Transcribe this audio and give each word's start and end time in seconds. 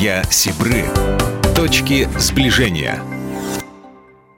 Друзья 0.00 0.22
Сибры. 0.30 0.84
Точки 1.54 2.08
сближения. 2.18 3.02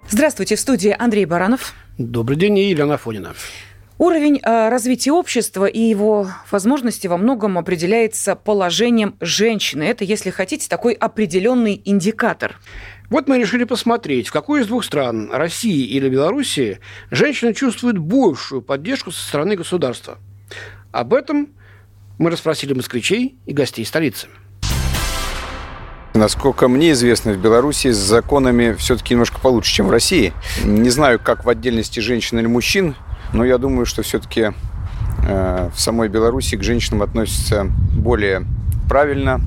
Здравствуйте, 0.09 0.57
в 0.57 0.61
студии 0.61 0.93
Андрей 0.99 1.25
Баранов. 1.25 1.75
Добрый 1.99 2.37
день, 2.37 2.59
и 2.59 2.71
Елена 2.71 2.99
Фонина. 2.99 3.33
Уровень 3.97 4.41
э, 4.43 4.69
развития 4.71 5.13
общества 5.13 5.67
и 5.67 5.79
его 5.79 6.27
возможности 6.51 7.07
во 7.07 7.17
многом 7.17 7.59
определяется 7.59 8.35
положением 8.35 9.15
женщины. 9.21 9.85
Это, 9.85 10.03
если 10.03 10.31
хотите, 10.31 10.69
такой 10.69 10.95
определенный 10.95 11.81
индикатор. 11.85 12.59
Вот 13.09 13.29
мы 13.29 13.39
решили 13.39 13.63
посмотреть, 13.63 14.27
в 14.27 14.33
какой 14.33 14.63
из 14.63 14.67
двух 14.67 14.85
стран, 14.85 15.31
России 15.31 15.87
или 15.87 16.09
Белоруссии, 16.09 16.81
женщины 17.13 17.55
чувствуют 17.55 17.99
большую 17.99 18.63
поддержку 18.63 19.13
со 19.13 19.29
стороны 19.29 19.55
государства. 19.55 20.19
Об 20.91 21.15
этом 21.15 21.51
мы 22.19 22.31
расспросили 22.31 22.73
москвичей 22.73 23.37
и 23.47 23.53
гостей 23.53 23.85
столицы. 23.85 24.27
Насколько 26.15 26.69
мне 26.69 26.93
известно, 26.93 27.33
в 27.33 27.39
Беларуси 27.39 27.91
с 27.91 27.97
законами 27.97 28.75
все-таки 28.75 29.15
немножко 29.15 29.41
получше, 29.41 29.73
чем 29.73 29.87
в 29.87 29.91
России. 29.91 30.35
Не 30.63 30.91
знаю, 30.91 31.19
как 31.19 31.45
в 31.45 31.49
отдельности 31.49 32.01
женщин 32.01 32.39
или 32.39 32.47
мужчин, 32.47 32.95
но 33.33 33.45
я 33.45 33.57
думаю, 33.57 33.87
что 33.87 34.03
все-таки 34.03 34.53
э, 35.27 35.71
в 35.75 35.81
самой 35.81 36.09
Беларуси 36.09 36.57
к 36.57 36.63
женщинам 36.63 37.03
относятся 37.03 37.67
более 37.95 38.45
правильно, 38.91 39.41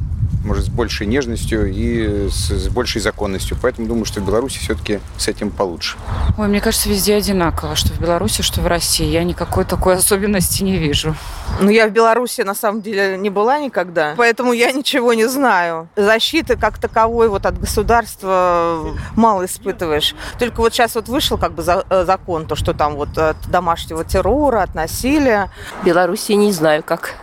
может, 0.45 0.65
с 0.65 0.69
большей 0.69 1.07
нежностью 1.07 1.71
и 1.71 2.29
с, 2.29 2.49
с 2.49 2.67
большей 2.69 3.01
законностью. 3.01 3.57
Поэтому 3.61 3.87
думаю, 3.87 4.05
что 4.05 4.21
в 4.21 4.25
Беларуси 4.25 4.59
все-таки 4.59 4.99
с 5.17 5.27
этим 5.27 5.49
получше. 5.49 5.97
Ой, 6.37 6.47
мне 6.47 6.61
кажется, 6.61 6.89
везде 6.89 7.15
одинаково, 7.15 7.75
что 7.75 7.93
в 7.93 7.99
Беларуси, 7.99 8.41
что 8.41 8.61
в 8.61 8.67
России. 8.67 9.05
Я 9.05 9.23
никакой 9.23 9.65
такой 9.65 9.95
особенности 9.97 10.63
не 10.63 10.77
вижу. 10.77 11.15
Ну, 11.59 11.69
я 11.69 11.87
в 11.87 11.91
Беларуси, 11.91 12.41
на 12.41 12.55
самом 12.55 12.81
деле, 12.81 13.17
не 13.17 13.29
была 13.29 13.59
никогда, 13.59 14.13
поэтому 14.17 14.53
я 14.53 14.71
ничего 14.71 15.13
не 15.13 15.27
знаю. 15.27 15.87
Защиты 15.95 16.57
как 16.57 16.77
таковой 16.77 17.29
вот 17.29 17.45
от 17.45 17.59
государства 17.59 18.93
мало 19.15 19.45
испытываешь. 19.45 20.15
Только 20.37 20.59
вот 20.59 20.73
сейчас 20.73 20.95
вот 20.95 21.07
вышел 21.07 21.37
как 21.37 21.53
бы 21.53 21.63
э, 21.65 22.05
закон, 22.05 22.45
то, 22.45 22.55
что 22.55 22.73
там 22.73 22.95
вот 22.95 23.17
от 23.17 23.37
домашнего 23.47 24.03
террора, 24.03 24.63
от 24.63 24.75
насилия. 24.75 25.49
В 25.81 25.85
Беларуси 25.85 26.33
не 26.33 26.51
знаю, 26.51 26.83
как 26.83 27.15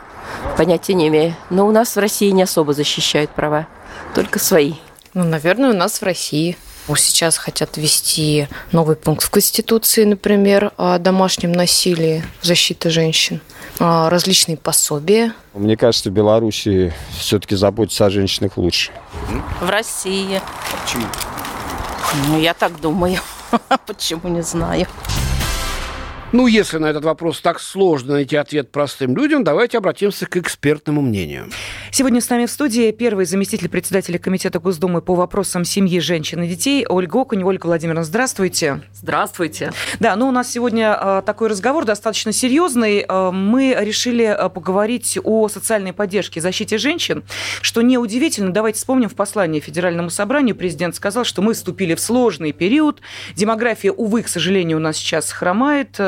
понятия 0.57 0.95
не 0.95 1.09
имею. 1.09 1.35
Но 1.51 1.67
у 1.67 1.73
нас 1.73 1.97
в 1.97 1.99
России 1.99 2.31
не 2.31 2.43
особо 2.43 2.73
защищают 2.73 3.31
права, 3.31 3.67
только 4.15 4.39
свои. 4.39 4.75
Ну, 5.15 5.25
наверное, 5.25 5.71
у 5.71 5.77
нас 5.77 6.01
в 6.01 6.05
России. 6.05 6.57
Сейчас 6.97 7.39
хотят 7.39 7.77
ввести 7.77 8.49
новый 8.73 8.97
пункт 8.97 9.23
в 9.25 9.31
Конституции, 9.31 10.05
например, 10.05 10.73
о 10.77 10.99
домашнем 10.99 11.53
насилии, 11.53 12.25
защиты 12.43 12.91
женщин, 12.91 13.41
различные 13.79 14.57
пособия. 14.57 15.33
Мне 15.55 15.77
кажется, 15.77 16.11
в 16.11 16.13
Беларуси 16.13 16.93
все-таки 17.17 17.55
заботиться 17.55 18.07
о 18.07 18.11
женщинах 18.11 18.57
лучше. 18.57 18.91
В 19.61 19.71
России. 19.71 20.41
Почему? 20.85 21.07
Ну, 22.29 22.41
я 22.41 22.53
так 22.53 22.81
думаю. 22.81 23.21
Почему, 23.87 24.29
не 24.29 24.43
знаю. 24.43 24.87
Ну, 26.33 26.47
если 26.47 26.79
на 26.79 26.87
этот 26.87 27.05
вопрос 27.05 27.43
так 27.43 27.61
сложно 27.61 28.15
найти 28.15 28.37
ответ 28.37 28.73
простым 28.73 29.15
людям, 29.15 29.45
давайте 29.45 29.77
обратимся 29.77 30.25
к 30.25 30.39
экспертному 30.39 31.03
мнению. 31.03 31.51
Сегодня 31.95 32.23
с 32.23 32.31
нами 32.31 32.47
в 32.47 32.51
студии 32.51 32.91
первый 32.91 33.27
заместитель 33.27 33.69
председателя 33.69 34.19
Комитета 34.19 34.59
Госдумы 34.59 35.03
по 35.03 35.15
вопросам 35.15 35.67
семьи, 35.67 36.01
женщин 36.01 36.43
и 36.43 36.49
детей 36.49 36.87
Ольга 36.89 37.19
Окунь. 37.19 37.45
Ольга 37.45 37.67
Владимировна, 37.67 38.03
здравствуйте. 38.03 38.81
Здравствуйте. 38.95 39.75
Да, 40.01 40.17
ну 40.17 40.27
у 40.29 40.31
нас 40.31 40.51
сегодня 40.51 40.99
э, 40.99 41.23
такой 41.27 41.49
разговор 41.49 41.85
достаточно 41.85 42.33
серьезный. 42.33 43.05
Э, 43.07 43.31
мы 43.31 43.77
решили 43.79 44.25
э, 44.25 44.49
поговорить 44.49 45.19
о 45.23 45.49
социальной 45.49 45.93
поддержке 45.93 46.41
защите 46.41 46.79
женщин, 46.79 47.25
что 47.61 47.83
неудивительно. 47.83 48.55
Давайте 48.55 48.79
вспомним 48.79 49.11
в 49.11 49.15
послании 49.15 49.61
Федеральному 49.61 50.09
собранию 50.09 50.57
президент 50.57 50.97
сказал, 50.97 51.25
что 51.25 51.43
мы 51.43 51.53
вступили 51.53 51.95
в 51.95 52.01
сложный 52.01 52.53
период. 52.53 53.03
Демография, 53.35 53.93
увы, 53.93 54.23
к 54.23 54.29
сожалению, 54.29 54.79
у 54.79 54.81
нас 54.81 54.97
сейчас 54.97 55.31
хромает 55.31 55.99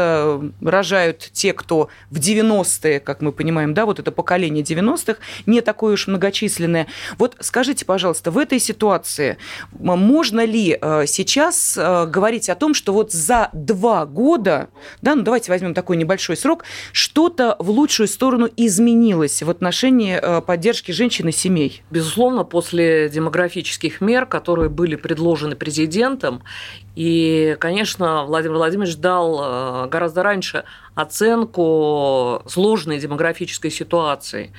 рожают 0.62 1.28
те, 1.34 1.52
кто 1.52 1.90
в 2.10 2.20
90-е, 2.20 3.00
как 3.00 3.20
мы 3.20 3.32
понимаем, 3.32 3.74
да, 3.74 3.84
вот 3.84 3.98
это 3.98 4.10
поколение 4.12 4.64
90-х, 4.64 5.18
не 5.44 5.60
такое 5.74 5.94
уж 5.94 6.06
многочисленное. 6.06 6.86
Вот 7.18 7.36
скажите, 7.40 7.84
пожалуйста, 7.84 8.30
в 8.30 8.38
этой 8.38 8.60
ситуации 8.60 9.38
можно 9.72 10.44
ли 10.44 10.78
э, 10.80 11.04
сейчас 11.08 11.76
э, 11.76 12.06
говорить 12.06 12.48
о 12.48 12.54
том, 12.54 12.74
что 12.74 12.92
вот 12.92 13.10
за 13.10 13.50
два 13.52 14.06
года, 14.06 14.68
да, 15.02 15.16
ну 15.16 15.22
давайте 15.22 15.50
возьмем 15.50 15.74
такой 15.74 15.96
небольшой 15.96 16.36
срок, 16.36 16.62
что-то 16.92 17.56
в 17.58 17.70
лучшую 17.70 18.06
сторону 18.06 18.48
изменилось 18.56 19.42
в 19.42 19.50
отношении 19.50 20.16
э, 20.16 20.40
поддержки 20.42 20.92
женщин 20.92 21.26
и 21.26 21.32
семей? 21.32 21.82
Безусловно, 21.90 22.44
после 22.44 23.08
демографических 23.08 24.00
мер, 24.00 24.26
которые 24.26 24.68
были 24.70 24.94
предложены 24.94 25.56
президентом, 25.56 26.44
и, 26.94 27.56
конечно, 27.60 28.24
Владимир 28.24 28.56
Владимирович 28.56 28.96
дал 28.96 29.88
гораздо 29.88 30.14
гораздо 30.14 30.22
раньше 30.22 30.64
оценку 30.94 32.42
сложной 32.46 32.98
демографической 32.98 33.70
ситуации. 33.70 34.52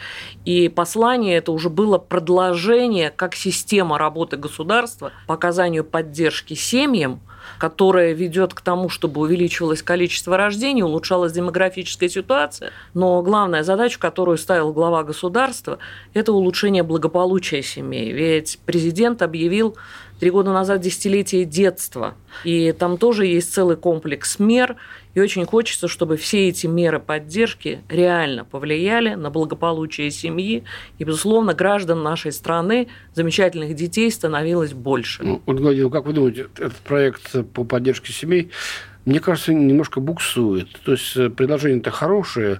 И 0.44 0.69
послание 0.69 1.38
это 1.38 1.51
уже 1.51 1.69
было 1.69 1.97
продолжение 1.97 3.09
как 3.09 3.35
система 3.35 3.97
работы 3.97 4.38
государства 4.38 5.12
по 5.28 5.35
оказанию 5.35 5.84
поддержки 5.84 6.56
семьям, 6.56 7.22
которая 7.59 8.13
ведет 8.13 8.53
к 8.53 8.62
тому, 8.62 8.90
чтобы 8.90 9.22
увеличивалось 9.22 9.81
количество 9.84 10.35
рождений, 10.35 10.84
улучшалась 10.84 11.31
демографическая 11.31 12.09
ситуация. 12.09 12.72
Но 12.94 13.22
главная 13.22 13.63
задача, 13.63 14.00
которую 14.00 14.38
ставил 14.38 14.73
глава 14.73 15.03
государства, 15.03 15.78
это 16.13 16.34
улучшение 16.34 16.84
благополучия 16.84 17.62
семей. 17.62 18.12
Ведь 18.12 18.59
президент 18.66 19.22
объявил 19.22 19.78
три 20.25 20.31
года 20.31 20.52
назад 20.52 20.81
десятилетие 20.81 21.46
детства. 21.46 22.16
И 22.44 22.72
там 22.72 22.97
тоже 22.97 23.28
есть 23.28 23.53
целый 23.53 23.78
комплекс 23.78 24.40
мер. 24.40 24.75
И 25.13 25.19
очень 25.19 25.46
хочется, 25.46 25.88
чтобы 25.88 26.18
все 26.18 26.50
эти 26.50 26.66
меры 26.66 27.00
поддержки 27.00 27.84
реально 27.90 28.44
повлияли 28.44 29.14
на 29.14 29.30
благополучие 29.30 30.09
семьи. 30.09 30.64
И, 30.97 31.03
безусловно, 31.03 31.53
граждан 31.53 32.02
нашей 32.02 32.31
страны, 32.31 32.88
замечательных 33.14 33.75
детей 33.75 34.09
становилось 34.09 34.74
больше. 34.74 35.22
Ну, 35.24 35.44
Владимир, 35.46 35.91
как 35.91 36.08
вы 36.08 36.14
думаете, 36.14 36.47
этот 36.56 36.78
проект 36.78 37.35
по 37.53 37.64
поддержке 37.64 38.12
семей 38.12 38.50
мне 39.06 39.19
кажется, 39.19 39.53
немножко 39.53 40.00
буксует. 40.00 40.68
То 40.84 40.94
есть 40.94 41.16
э, 41.16 41.30
предложение-то 41.30 41.91
хорошее, 41.91 42.59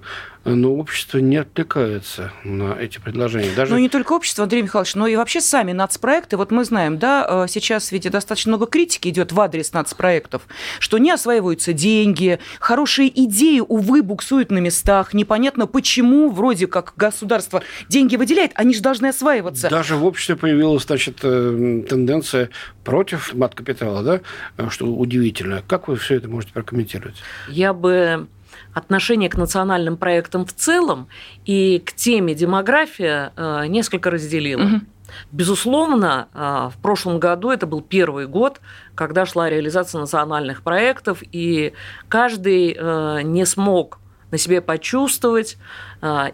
но 0.54 0.74
общество 0.74 1.18
не 1.18 1.36
откликается 1.36 2.32
на 2.44 2.76
эти 2.78 2.98
предложения. 2.98 3.50
Даже... 3.54 3.72
Ну, 3.72 3.78
не 3.78 3.88
только 3.88 4.12
общество, 4.12 4.44
Андрей 4.44 4.62
Михайлович, 4.62 4.94
но 4.94 5.06
и 5.06 5.16
вообще 5.16 5.40
сами 5.40 5.72
нацпроекты. 5.72 6.36
Вот 6.36 6.50
мы 6.50 6.64
знаем, 6.64 6.98
да, 6.98 7.44
э, 7.44 7.46
сейчас 7.48 7.92
ведь 7.92 8.10
достаточно 8.10 8.50
много 8.50 8.66
критики 8.66 9.08
идет 9.08 9.32
в 9.32 9.40
адрес 9.40 9.72
нацпроектов, 9.72 10.46
что 10.78 10.98
не 10.98 11.10
осваиваются 11.10 11.72
деньги, 11.72 12.38
хорошие 12.60 13.08
идеи, 13.24 13.60
увы, 13.66 14.02
буксуют 14.02 14.50
на 14.50 14.58
местах. 14.58 15.14
Непонятно, 15.14 15.66
почему 15.66 16.30
вроде 16.30 16.66
как 16.66 16.94
государство 16.96 17.62
деньги 17.88 18.16
выделяет, 18.16 18.52
они 18.54 18.74
же 18.74 18.80
должны 18.80 19.06
осваиваться. 19.08 19.68
Даже 19.68 19.96
в 19.96 20.04
обществе 20.04 20.36
появилась, 20.36 20.84
значит, 20.84 21.18
э, 21.22 21.82
тенденция 21.88 22.50
против 22.84 23.34
мат-капитала, 23.34 24.02
да, 24.56 24.70
что 24.70 24.86
удивительно. 24.86 25.62
Как 25.66 25.88
вы 25.88 25.96
все 25.96 26.14
это 26.16 26.28
можете 26.28 26.52
прокомментировать? 26.52 27.16
Я 27.48 27.72
бы 27.72 28.28
отношение 28.74 29.28
к 29.28 29.36
национальным 29.36 29.96
проектам 29.96 30.44
в 30.44 30.52
целом 30.52 31.08
и 31.44 31.82
к 31.84 31.92
теме 31.92 32.34
демография 32.34 33.32
э, 33.36 33.66
несколько 33.66 34.10
разделила. 34.10 34.62
Угу. 34.62 34.80
Безусловно, 35.32 36.28
э, 36.34 36.70
в 36.74 36.80
прошлом 36.82 37.18
году 37.18 37.50
это 37.50 37.66
был 37.66 37.80
первый 37.80 38.26
год, 38.26 38.60
когда 38.94 39.26
шла 39.26 39.48
реализация 39.48 40.00
национальных 40.00 40.62
проектов, 40.62 41.22
и 41.32 41.72
каждый 42.08 42.76
э, 42.78 43.22
не 43.22 43.44
смог 43.46 43.98
на 44.30 44.38
себе 44.38 44.60
почувствовать 44.60 45.56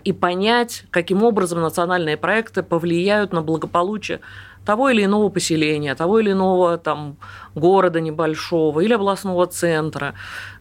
и 0.03 0.13
понять, 0.13 0.85
каким 0.91 1.23
образом 1.23 1.61
национальные 1.61 2.17
проекты 2.17 2.63
повлияют 2.63 3.35
на 3.35 3.43
благополучие 3.43 4.21
того 4.65 4.91
или 4.91 5.05
иного 5.05 5.29
поселения, 5.29 5.95
того 5.95 6.21
или 6.21 6.33
иного 6.33 6.79
там, 6.79 7.17
города 7.55 8.01
небольшого 8.01 8.81
или 8.81 8.95
областного 8.95 9.47
центра. 9.47 10.15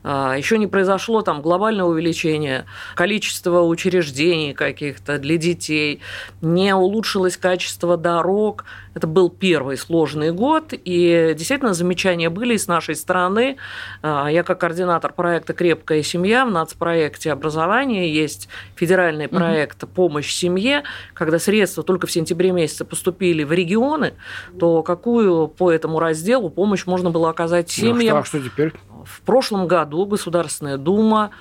А, 0.04 0.36
Еще 0.36 0.58
не 0.58 0.68
произошло 0.68 1.22
там 1.22 1.42
глобальное 1.42 1.86
увеличение 1.86 2.66
количества 2.96 3.62
учреждений 3.62 4.54
каких-то 4.54 5.18
для 5.20 5.38
детей, 5.38 6.02
не 6.42 6.76
улучшилось 6.76 7.38
качество 7.38 7.98
дорог. 7.98 8.66
Это 8.94 9.08
был 9.08 9.30
первый 9.30 9.78
сложный 9.78 10.32
год, 10.32 10.74
и 10.74 11.34
действительно 11.38 11.74
замечания 11.74 12.30
были 12.30 12.56
и 12.56 12.58
с 12.58 12.68
нашей 12.68 12.96
стороны. 12.96 13.58
А, 14.02 14.28
я 14.28 14.44
как 14.44 14.60
координатор 14.60 15.14
проекта 15.14 15.54
«Крепкая 15.54 16.04
семья» 16.04 16.46
в 16.46 16.52
нацпроекте 16.52 17.32
образования 17.32 18.12
есть 18.12 18.50
федеральный 18.76 19.28
проект 19.28 19.88
«Помощь 19.88 20.34
семье», 20.34 20.84
когда 21.14 21.40
средства 21.40 21.84
только 21.84 22.08
в 22.08 22.12
сентябре 22.12 22.52
месяце 22.52 22.84
поступили 22.84 23.44
в 23.44 23.52
регионы, 23.54 24.14
то 24.60 24.84
какую 24.84 25.48
по 25.48 25.72
этому 25.72 26.00
разделу 26.00 26.50
помощь 26.50 26.86
можно 26.86 27.12
было 27.12 27.30
оказать 27.30 27.70
семьям? 27.70 28.18
Ну, 28.18 28.24
что, 28.24 28.38
а 28.38 28.40
что 28.40 28.50
теперь? 28.50 28.74
В 29.06 29.22
прошлом 29.22 29.68
году 29.68 30.06
Государственная 30.06 30.78
Дума 30.78 31.32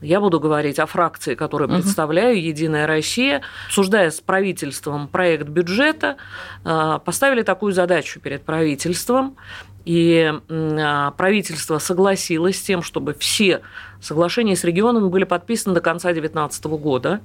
я 0.00 0.20
буду 0.20 0.40
говорить 0.40 0.78
о 0.78 0.86
фракции, 0.86 1.34
которую 1.34 1.68
угу. 1.68 1.76
представляю, 1.76 2.42
Единая 2.42 2.86
Россия, 2.86 3.42
обсуждая 3.66 4.10
с 4.10 4.20
правительством 4.20 5.08
проект 5.08 5.48
бюджета, 5.48 6.16
э, 6.64 6.98
поставили 7.04 7.42
такую 7.42 7.72
задачу 7.72 8.20
перед 8.20 8.42
правительством, 8.42 9.36
и 9.84 10.32
э, 10.48 11.10
правительство 11.16 11.78
согласилось 11.78 12.58
с 12.58 12.62
тем, 12.62 12.82
чтобы 12.82 13.14
все 13.14 13.60
соглашения 14.00 14.56
с 14.56 14.64
регионами 14.64 15.08
были 15.08 15.24
подписаны 15.24 15.74
до 15.74 15.80
конца 15.80 16.12
2019 16.12 16.64
года. 16.64 17.20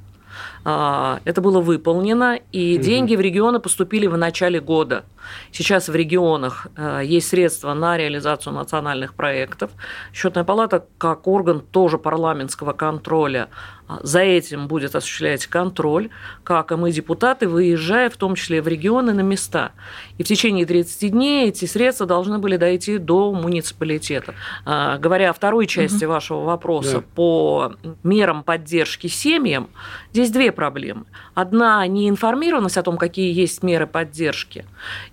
А, 0.66 1.20
это 1.26 1.42
было 1.42 1.62
выполнено, 1.62 2.40
и 2.52 2.76
угу. 2.76 2.84
деньги 2.84 3.16
в 3.16 3.22
регионы 3.22 3.60
поступили 3.60 4.08
в 4.08 4.18
начале 4.18 4.60
года. 4.60 5.06
Сейчас 5.52 5.90
в 5.90 5.96
регионах 5.96 6.68
э, 6.76 7.02
есть 7.04 7.30
средства 7.30 7.74
на 7.74 7.98
реализацию 7.98 8.54
национальных 8.54 9.14
проектов. 9.14 9.72
Счетная 10.14 10.44
палата, 10.44 10.86
как 10.98 11.28
орган 11.28 11.62
тоже 11.62 11.98
парламентского 11.98 12.74
контроля, 12.74 13.50
за 14.02 14.20
этим 14.20 14.68
будет 14.68 14.96
осуществлять 14.96 15.48
контроль, 15.48 16.10
как 16.44 16.72
и 16.72 16.76
мы, 16.76 16.92
депутаты, 16.92 17.48
выезжая 17.48 18.10
в 18.10 18.18
том 18.18 18.36
числе 18.36 18.62
в 18.62 18.68
регионы 18.68 19.14
на 19.14 19.22
места. 19.22 19.72
И 20.18 20.24
в 20.24 20.28
течение 20.28 20.66
30 20.66 21.12
дней 21.12 21.50
эти 21.50 21.66
средства 21.66 22.06
должны 22.06 22.38
были 22.38 22.58
дойти 22.58 22.98
до 22.98 23.34
муниципалитета. 23.34 24.36
А, 24.66 24.98
говоря 24.98 25.32
о 25.32 25.34
второй 25.34 25.66
части 25.66 26.06
угу. 26.06 26.14
вашего 26.14 26.44
вопроса 26.44 26.98
да. 27.00 27.04
по 27.16 27.74
мерам 28.04 28.44
поддержки 28.44 29.08
семьям, 29.08 29.70
здесь 30.12 30.30
две 30.30 30.52
проблемы. 30.52 31.06
Одна– 31.34 31.86
неинформированность 31.88 32.78
о 32.78 32.84
том, 32.84 32.98
какие 32.98 33.34
есть 33.34 33.64
меры 33.64 33.88
поддержки. 33.88 34.66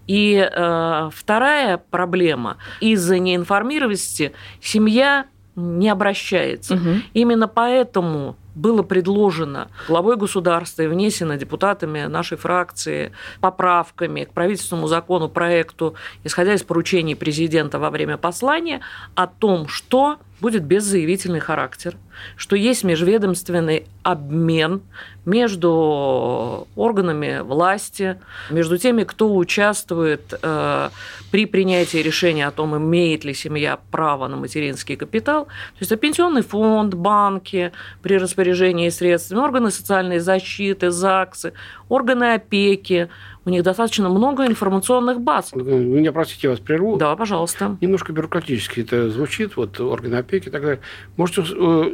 И 0.06 0.36
э, 0.36 1.10
вторая 1.14 1.78
проблема– 1.78 2.58
из-за 2.80 3.18
неинформированности 3.18 4.32
семья 4.60 5.26
не 5.54 5.88
обращается. 5.88 6.74
Угу. 6.74 6.90
Именно 7.14 7.48
поэтому 7.48 8.36
было 8.56 8.82
предложено 8.82 9.68
главой 9.86 10.16
государства 10.16 10.82
и 10.82 10.86
внесено 10.86 11.36
депутатами 11.36 12.06
нашей 12.06 12.38
фракции 12.38 13.12
поправками 13.40 14.24
к 14.24 14.32
правительственному 14.32 14.88
закону 14.88 15.28
проекту, 15.28 15.94
исходя 16.24 16.54
из 16.54 16.62
поручений 16.62 17.14
президента 17.14 17.78
во 17.78 17.90
время 17.90 18.16
послания, 18.16 18.80
о 19.14 19.26
том, 19.26 19.68
что 19.68 20.18
будет 20.40 20.64
беззаявительный 20.64 21.40
характер, 21.40 21.96
что 22.36 22.56
есть 22.56 22.84
межведомственный 22.84 23.86
обмен 24.02 24.82
между 25.24 26.68
органами 26.76 27.40
власти, 27.40 28.18
между 28.50 28.78
теми, 28.78 29.04
кто 29.04 29.34
участвует 29.34 30.34
э, 30.40 30.90
при 31.30 31.46
принятии 31.46 31.98
решения 31.98 32.46
о 32.46 32.50
том, 32.50 32.76
имеет 32.76 33.24
ли 33.24 33.34
семья 33.34 33.78
право 33.90 34.28
на 34.28 34.36
материнский 34.36 34.96
капитал. 34.96 35.46
То 35.46 35.80
есть 35.80 35.90
это 35.90 36.00
пенсионный 36.00 36.42
фонд, 36.42 36.94
банки 36.94 37.72
при 38.02 38.18
распоряжении 38.18 38.45
средствами, 38.54 39.40
органы 39.40 39.70
социальной 39.70 40.18
защиты, 40.18 40.90
ЗАГСы, 40.90 41.52
органы 41.88 42.34
опеки, 42.34 43.08
у 43.44 43.50
них 43.50 43.62
достаточно 43.62 44.08
много 44.08 44.46
информационных 44.46 45.20
баз. 45.20 45.50
Вы 45.52 45.78
меня 45.78 46.12
простите, 46.12 46.48
я 46.48 46.50
вас 46.50 46.60
прерву. 46.60 46.96
Да, 46.96 47.14
пожалуйста. 47.14 47.76
Немножко 47.80 48.12
бюрократически 48.12 48.80
это 48.80 49.08
звучит, 49.10 49.56
вот 49.56 49.78
органы 49.80 50.16
опеки 50.16 50.48
и 50.48 50.50
так 50.50 50.62
далее. 50.62 50.80
Можете 51.16 51.42
э, 51.42 51.44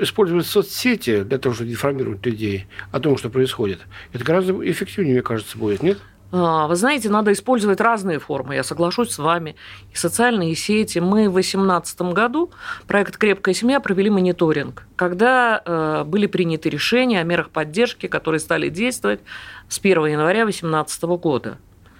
использовать 0.00 0.46
соцсети 0.46 1.22
для 1.22 1.38
того, 1.38 1.54
чтобы 1.54 1.70
информировать 1.70 2.24
людей 2.24 2.66
о 2.90 3.00
том, 3.00 3.18
что 3.18 3.28
происходит. 3.28 3.80
Это 4.12 4.24
гораздо 4.24 4.52
эффективнее, 4.70 5.14
мне 5.14 5.22
кажется, 5.22 5.58
будет, 5.58 5.82
нет? 5.82 5.98
А, 6.32 6.66
вы 6.66 6.76
знаете, 6.76 7.10
надо 7.10 7.32
использовать 7.32 7.80
разные 7.80 8.18
формы, 8.18 8.54
я 8.54 8.64
соглашусь 8.64 9.10
с 9.10 9.18
вами. 9.18 9.54
И 9.92 9.96
социальные 9.96 10.54
сети. 10.54 10.98
Мы 10.98 11.28
в 11.28 11.34
2018 11.34 12.00
году 12.12 12.50
проект 12.86 13.18
«Крепкая 13.18 13.54
семья» 13.54 13.80
провели 13.80 14.08
мониторинг, 14.08 14.86
когда 14.96 15.62
э, 15.64 16.04
были 16.06 16.26
приняты 16.26 16.70
решения 16.70 17.20
о 17.20 17.24
мерах 17.24 17.50
поддержки, 17.50 18.06
которые 18.06 18.40
стали 18.40 18.70
действовать 18.70 19.20
с 19.68 19.78
1 19.78 20.06
января 20.06 20.44
2018 20.44 21.02
года. 21.02 21.58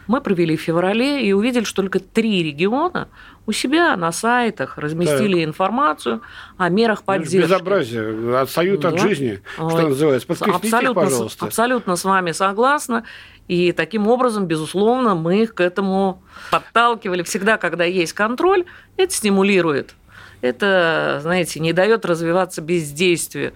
Мы 0.09 0.21
провели 0.21 0.57
в 0.57 0.61
феврале 0.61 1.25
и 1.27 1.33
увидели, 1.33 1.65
что 1.65 1.77
только 1.77 2.01
три 2.01 2.43
региона 2.43 3.09
у 3.47 3.53
себя 3.53 3.97
на 3.97 4.13
сайтах 4.13 4.77
разместили 4.79 5.37
так. 5.37 5.45
информацию 5.45 6.23
о 6.57 6.69
мерах 6.69 7.05
поддержки. 7.05 7.49
Безобразие, 7.49 8.39
отстают 8.41 8.81
да. 8.81 8.89
от 8.89 9.01
жизни, 9.01 9.41
что 9.55 9.89
называется. 9.89 10.27
абсолютно, 10.31 10.89
их, 10.89 10.95
пожалуйста. 10.95 11.47
Абсолютно 11.47 11.97
с 11.97 12.05
вами 12.05 12.33
согласна. 12.33 13.05
И 13.53 13.73
таким 13.73 14.09
образом, 14.09 14.47
безусловно, 14.47 15.15
мы 15.15 15.43
их 15.43 15.53
к 15.53 15.61
этому 15.61 16.23
подталкивали. 16.51 17.23
Всегда, 17.23 17.59
когда 17.59 17.85
есть 17.85 18.15
контроль, 18.15 18.65
это 18.97 19.13
стимулирует. 19.13 19.95
Это, 20.41 21.19
знаете, 21.21 21.61
не 21.61 21.75
дает 21.75 22.07
развиваться 22.07 22.63
бездействию 22.63 23.53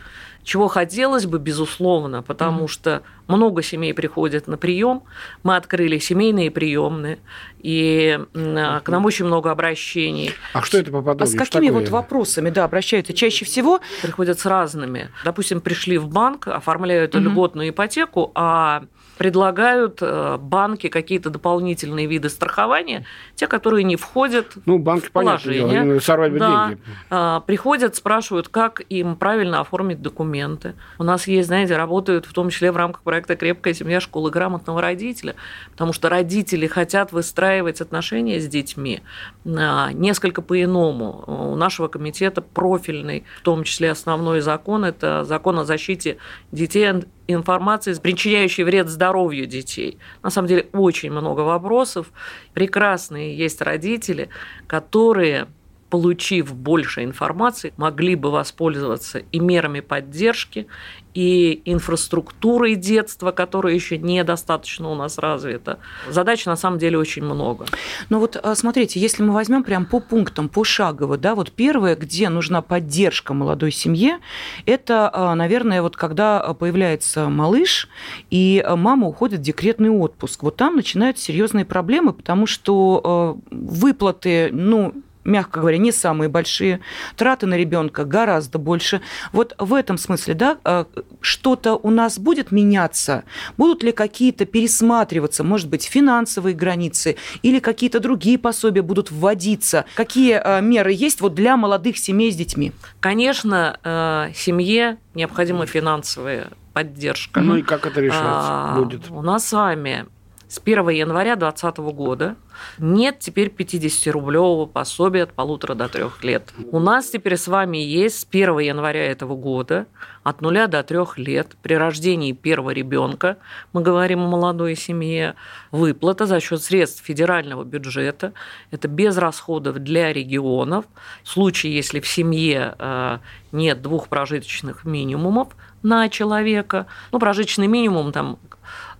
чего 0.46 0.69
хотелось 0.69 1.26
бы, 1.26 1.40
безусловно, 1.40 2.22
потому 2.22 2.64
mm-hmm. 2.64 2.69
что 2.69 3.02
много 3.26 3.62
семей 3.62 3.93
приходят 3.93 4.46
на 4.46 4.56
прием. 4.56 5.02
Мы 5.43 5.56
открыли 5.56 5.99
семейные 5.99 6.52
приемные, 6.52 7.19
и 7.58 8.20
к 8.32 8.88
нам 8.88 9.04
очень 9.04 9.25
много 9.25 9.50
обращений. 9.50 10.31
А 10.52 10.62
что 10.62 10.78
это 10.78 10.92
по 10.92 11.02
подобию? 11.02 11.25
А 11.25 11.26
с 11.26 11.34
какими 11.34 11.70
вот 11.70 11.88
вопросами, 11.88 12.50
да, 12.50 12.62
обращаются 12.62 13.12
чаще 13.12 13.44
всего? 13.44 13.81
Приходят 14.02 14.38
с 14.38 14.46
разными. 14.46 15.10
Допустим, 15.25 15.60
пришли 15.60 15.99
в 15.99 16.06
банк, 16.08 16.46
оформляют 16.46 17.16
mm-hmm. 17.16 17.20
льготную 17.22 17.69
ипотеку, 17.70 18.31
а 18.37 18.84
предлагают 19.16 19.98
э, 20.00 20.36
банки 20.38 20.88
какие-то 20.88 21.30
дополнительные 21.30 22.06
виды 22.06 22.28
страхования, 22.28 23.04
те, 23.34 23.46
которые 23.46 23.84
не 23.84 23.96
входят 23.96 24.54
ну, 24.66 24.78
банки, 24.78 25.06
в 25.06 25.12
положение. 25.12 25.80
Понятно, 25.80 26.00
сорвать 26.00 26.36
да. 26.36 26.68
деньги. 26.68 26.80
А, 27.10 27.40
приходят, 27.40 27.96
спрашивают, 27.96 28.48
как 28.48 28.82
им 28.88 29.16
правильно 29.16 29.60
оформить 29.60 30.02
документы. 30.02 30.74
У 30.98 31.04
нас 31.04 31.26
есть, 31.26 31.48
знаете, 31.48 31.76
работают 31.76 32.26
в 32.26 32.32
том 32.32 32.50
числе 32.50 32.72
в 32.72 32.76
рамках 32.76 33.02
проекта 33.02 33.36
«Крепкая 33.36 33.74
семья. 33.74 34.00
Школы 34.00 34.30
грамотного 34.30 34.80
родителя», 34.80 35.34
потому 35.72 35.92
что 35.92 36.08
родители 36.08 36.66
хотят 36.66 37.12
выстраивать 37.12 37.80
отношения 37.80 38.40
с 38.40 38.46
детьми 38.46 39.02
а, 39.46 39.92
несколько 39.92 40.42
по-иному. 40.42 41.24
У 41.26 41.56
нашего 41.56 41.88
комитета 41.88 42.42
профильный, 42.42 43.24
в 43.40 43.42
том 43.42 43.64
числе 43.64 43.90
основной 43.90 44.40
закон, 44.40 44.84
это 44.84 45.24
закон 45.24 45.58
о 45.58 45.64
защите 45.64 46.18
детей 46.52 46.86
информации, 47.28 47.94
причиняющей 47.94 48.64
вред 48.64 48.88
здоровью 48.88 49.46
детей. 49.46 49.99
На 50.23 50.31
самом 50.31 50.49
деле 50.49 50.69
очень 50.73 51.11
много 51.11 51.40
вопросов. 51.40 52.12
Прекрасные 52.55 53.37
есть 53.37 53.61
родители, 53.62 54.28
которые 54.67 55.49
получив 55.90 56.55
больше 56.55 57.05
информации, 57.05 57.73
могли 57.76 58.17
бы 58.17 58.31
воспользоваться 58.31 59.19
и 59.19 59.38
мерами 59.38 59.81
поддержки, 59.81 60.67
и 61.16 61.62
инфраструктурой 61.64 62.74
детства, 62.74 63.30
которая 63.30 63.72
еще 63.72 63.96
недостаточно 63.96 64.90
у 64.90 64.94
нас 64.94 65.16
развита. 65.16 65.78
Задач 66.11 66.44
на 66.44 66.56
самом 66.56 66.78
деле 66.78 66.99
очень 66.99 67.25
много. 67.25 67.64
Ну 68.11 68.18
вот 68.18 68.37
а, 68.37 68.54
смотрите, 68.54 69.00
если 69.00 69.23
мы 69.23 69.32
возьмем 69.32 69.64
прям 69.64 69.87
по 69.87 70.00
пунктам, 70.00 70.50
пошагово, 70.50 71.16
да, 71.16 71.35
вот 71.35 71.52
первое, 71.52 71.96
где 71.96 72.28
нужна 72.28 72.61
поддержка 72.61 73.32
молодой 73.32 73.73
семье, 73.73 74.18
это, 74.66 75.11
а, 75.11 75.35
наверное, 75.35 75.80
вот 75.80 75.96
когда 75.96 76.52
появляется 76.52 77.30
малыш, 77.30 77.88
и 78.30 78.62
мама 78.76 79.08
уходит 79.08 79.40
в 79.40 79.42
декретный 79.42 79.88
отпуск. 79.88 80.42
Вот 80.42 80.56
там 80.56 80.76
начинаются 80.76 81.25
серьезные 81.25 81.64
проблемы, 81.64 82.12
потому 82.12 82.46
что 82.46 83.00
а, 83.02 83.38
выплаты, 83.50 84.50
ну, 84.52 84.92
мягко 85.26 85.61
говоря, 85.61 85.78
не 85.78 85.92
самые 85.92 86.28
большие, 86.28 86.80
траты 87.16 87.47
на 87.47 87.56
ребенка 87.56 88.04
гораздо 88.04 88.59
больше. 88.59 89.00
Вот 89.33 89.54
в 89.59 89.75
этом 89.75 89.99
смысле, 89.99 90.35
да, 90.35 90.59
а, 90.64 90.87
что-то 91.21 91.75
у 91.75 91.90
нас 91.90 92.18
будет 92.18 92.52
меняться? 92.52 93.25
Будут 93.56 93.83
ли 93.83 93.92
какие-то 93.92 94.47
пересматриваться, 94.47 95.45
может 95.45 95.68
быть, 95.68 95.85
финансовые 95.85 96.54
границы 96.54 97.16
или 97.42 97.59
какие-то 97.59 98.00
другие 98.00 98.38
пособия 98.38 98.83
будут 98.83 99.11
вводиться? 99.11 99.85
Какие 99.95 100.40
а, 100.42 100.61
меры 100.61 100.92
есть 100.92 101.21
вот 101.21 101.35
для 101.35 101.56
молодых 101.56 101.99
семей 101.99 102.33
с 102.33 102.37
детьми? 102.37 102.73
Конечно, 103.00 103.78
э, 103.83 104.33
семье 104.35 104.99
необходима 105.14 105.66
финансовая 105.66 106.49
поддержка. 106.73 107.40
Ну 107.40 107.56
и 107.56 107.62
как 107.62 107.87
это 107.87 108.00
решаться 108.00 108.25
а, 108.25 108.75
будет? 108.76 109.11
У 109.11 109.23
нас 109.23 109.49
с 109.49 109.52
вами 109.52 110.06
с 110.49 110.61
1 110.65 110.88
января 110.91 111.37
2020 111.37 111.79
года 111.95 112.37
нет 112.79 113.19
теперь 113.19 113.49
50-рублевого 113.49 114.67
пособия 114.67 115.25
от 115.25 115.33
полутора 115.33 115.75
до 115.75 115.88
трех 115.88 116.23
лет. 116.23 116.53
У 116.71 116.79
нас 116.79 117.11
теперь 117.11 117.37
с 117.37 117.49
вами 117.49 117.79
есть 117.79 118.21
с 118.21 118.26
1 118.31 118.59
января 118.61 119.05
этого 119.05 119.35
года 119.35 119.87
от 120.23 120.41
нуля 120.41 120.67
до 120.67 120.83
трех 120.83 121.19
лет 121.19 121.57
при 121.62 121.75
рождении 121.75 122.33
первого 122.33 122.71
ребенка, 122.71 123.38
мы 123.73 123.83
говорим 123.83 124.23
о 124.23 124.29
молодой 124.29 124.75
семье, 124.75 125.37
выплата 125.71 126.26
за 126.26 126.41
счет 126.41 126.62
средств 126.62 127.05
федерального 127.05 127.62
бюджета. 127.62 128.33
Это 128.73 128.88
без 128.88 129.17
расходов 129.19 129.79
для 129.79 130.12
регионов. 130.12 130.85
В 131.23 131.29
случае, 131.29 131.76
если 131.76 132.00
в 132.00 132.09
семье 132.09 132.75
э, 132.79 133.19
нет 133.53 133.83
двух 133.83 134.09
прожиточных 134.09 134.85
минимумов 134.85 135.49
на 135.83 136.09
человека, 136.09 136.87
ну, 137.12 137.21
прожиточный 137.21 137.69
минимум 137.69 138.11
там 138.11 138.38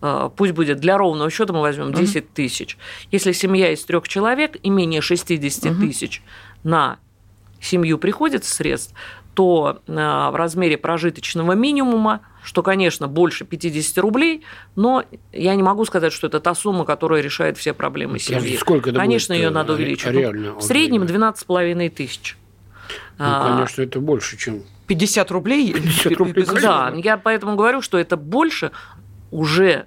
пусть 0.01 0.53
будет 0.53 0.79
для 0.79 0.99
ровного 0.99 1.31
счета 1.31 1.53
мы 1.53 1.61
возьмем 1.61 1.93
10 1.93 2.33
тысяч. 2.33 2.77
Если 3.11 3.33
семья 3.33 3.73
из 3.73 3.85
трех 3.85 4.09
человек 4.09 4.57
и 4.63 4.71
менее 4.71 5.01
60 5.01 5.79
тысяч 5.79 6.23
на 6.65 6.99
семью 7.61 7.99
приходится 7.99 8.55
средств, 8.55 8.95
то 9.35 9.81
в 9.87 10.37
размере 10.37 10.79
прожиточного 10.79 11.53
минимума, 11.53 12.23
что, 12.43 12.63
конечно, 12.63 13.07
больше 13.07 13.45
50 13.45 13.99
рублей, 13.99 14.45
но 14.77 15.05
я 15.33 15.55
не 15.55 15.63
могу 15.63 15.85
сказать, 15.85 16.13
что 16.15 16.27
это 16.27 16.41
та 16.41 16.55
сумма, 16.55 16.87
которая 16.87 17.21
решает 17.21 17.59
все 17.59 17.75
проблемы 17.75 18.19
семьи. 18.19 18.57
Сколько 18.57 18.91
это 18.91 18.99
конечно, 18.99 19.35
будет, 19.35 19.43
ее 19.43 19.51
надо 19.51 19.75
увеличить. 19.75 20.07
Реально, 20.07 20.55
в 20.55 20.63
среднем 20.63 21.03
12,5 21.03 21.91
тысяч. 21.91 22.37
Ну, 23.19 23.43
конечно, 23.43 23.83
это 23.83 24.01
больше, 24.01 24.39
чем 24.39 24.63
50 24.87 25.31
рублей? 25.33 25.75
50 25.75 26.17
рублей. 26.17 26.47
Да, 26.63 26.95
я 26.97 27.19
поэтому 27.19 27.57
говорю, 27.57 27.83
что 27.83 27.99
это 27.99 28.17
больше 28.17 28.71
уже 29.37 29.87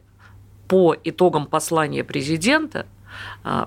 по 0.68 0.96
итогам 1.03 1.48
послания 1.48 2.03
президента 2.03 2.86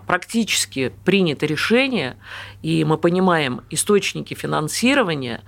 практически 0.07 0.93
принято 1.05 1.45
решение, 1.47 2.17
и 2.62 2.85
мы 2.85 2.97
понимаем 2.97 3.62
источники 3.71 4.35
финансирования 4.35 5.43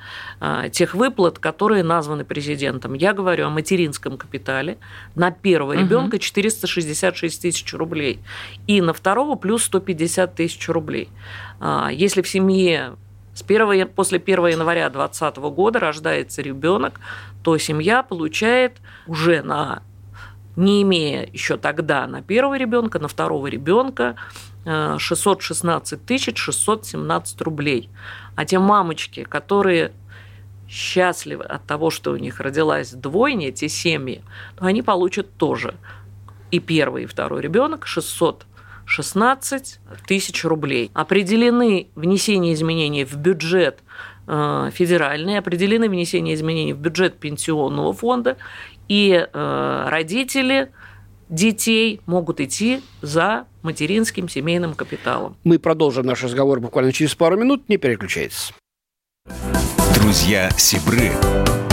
тех 0.73 0.95
выплат, 0.95 1.39
которые 1.39 1.85
названы 1.85 2.25
президентом. 2.25 2.95
Я 2.95 3.13
говорю 3.13 3.47
о 3.47 3.51
материнском 3.51 4.19
капитале 4.19 4.79
на 5.15 5.31
первого 5.31 5.75
ребенка 5.75 6.19
466 6.19 7.41
тысяч 7.41 7.73
рублей 7.73 8.19
и 8.67 8.81
на 8.81 8.93
второго 8.93 9.37
плюс 9.37 9.63
150 9.63 10.35
тысяч 10.35 10.69
рублей. 10.69 11.09
Если 11.93 12.23
в 12.23 12.29
семье 12.29 12.97
с 13.33 13.43
1, 13.43 13.89
после 13.89 14.19
1 14.19 14.47
января 14.49 14.91
2020 14.91 15.37
года 15.55 15.79
рождается 15.79 16.43
ребенок, 16.43 17.01
то 17.45 17.57
семья 17.59 18.03
получает 18.03 18.79
уже 19.07 19.43
на 19.43 19.83
не 20.57 20.83
имея 20.83 21.29
еще 21.33 21.57
тогда 21.57 22.07
на 22.07 22.23
первого 22.23 22.57
ребенка, 22.57 22.99
на 22.99 23.09
второго 23.09 23.47
ребенка 23.47 24.17
616 24.65 26.05
тысяч 26.07 26.39
617 26.39 27.41
рублей. 27.43 27.91
А 28.35 28.45
те 28.45 28.59
мамочки, 28.59 29.25
которые 29.25 29.93
счастливы 30.69 31.45
от 31.45 31.65
того, 31.67 31.91
что 31.91 32.13
у 32.13 32.17
них 32.17 32.41
родилась 32.41 32.93
двойня, 32.93 33.53
те 33.53 33.69
семьи, 33.69 34.23
то 34.57 34.65
они 34.65 34.83
получат 34.83 35.37
тоже 35.37 35.75
и 36.51 36.59
первый, 36.59 37.05
и 37.05 37.07
второй 37.07 37.43
ребенок 37.43 37.87
600 37.87 38.47
16 38.87 39.81
тысяч 40.07 40.45
рублей. 40.45 40.91
Определены 40.95 41.89
внесение 41.95 42.53
изменений 42.53 43.05
в 43.05 43.17
бюджет 43.17 43.79
э, 44.27 44.71
федеральный, 44.73 45.39
определены 45.39 45.89
внесение 45.89 46.35
изменений 46.35 46.75
в 46.75 46.79
бюджет 46.79 47.19
пенсионного 47.19 47.93
фонда, 47.93 48.37
и 48.89 49.27
э, 49.33 49.87
родители 49.89 50.71
детей 51.29 52.01
могут 52.07 52.41
идти 52.41 52.83
за 53.03 53.47
материнским 53.63 54.29
семейным 54.29 54.75
капиталом. 54.75 55.37
Мы 55.45 55.59
продолжим 55.59 56.07
наш 56.07 56.23
разговор 56.23 56.61
буквально 56.61 56.93
через 56.93 57.15
пару 57.15 57.37
минут. 57.37 57.69
Не 57.69 57.77
переключайтесь. 57.77 58.53
Друзья 59.95 60.51
Сибры. 60.57 61.13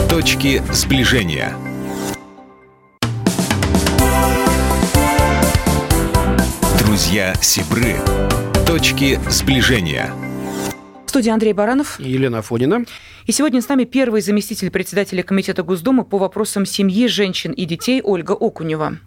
Точки 0.09 0.61
сближения. 0.71 1.53
Друзья 6.79 7.33
Сибры. 7.41 7.95
Точки 8.65 9.19
сближения. 9.29 10.11
В 11.05 11.09
студии 11.09 11.29
Андрей 11.29 11.53
Баранов. 11.53 11.99
И 11.99 12.09
Елена 12.09 12.39
Афонина. 12.39 12.85
И 13.27 13.31
сегодня 13.31 13.61
с 13.61 13.69
нами 13.69 13.83
первый 13.83 14.21
заместитель 14.21 14.71
председателя 14.71 15.21
Комитета 15.21 15.61
Госдумы 15.61 16.03
по 16.03 16.17
вопросам 16.17 16.65
семьи, 16.65 17.07
женщин 17.07 17.51
и 17.51 17.65
детей 17.65 18.01
Ольга 18.03 18.31
Окунева. 18.31 18.97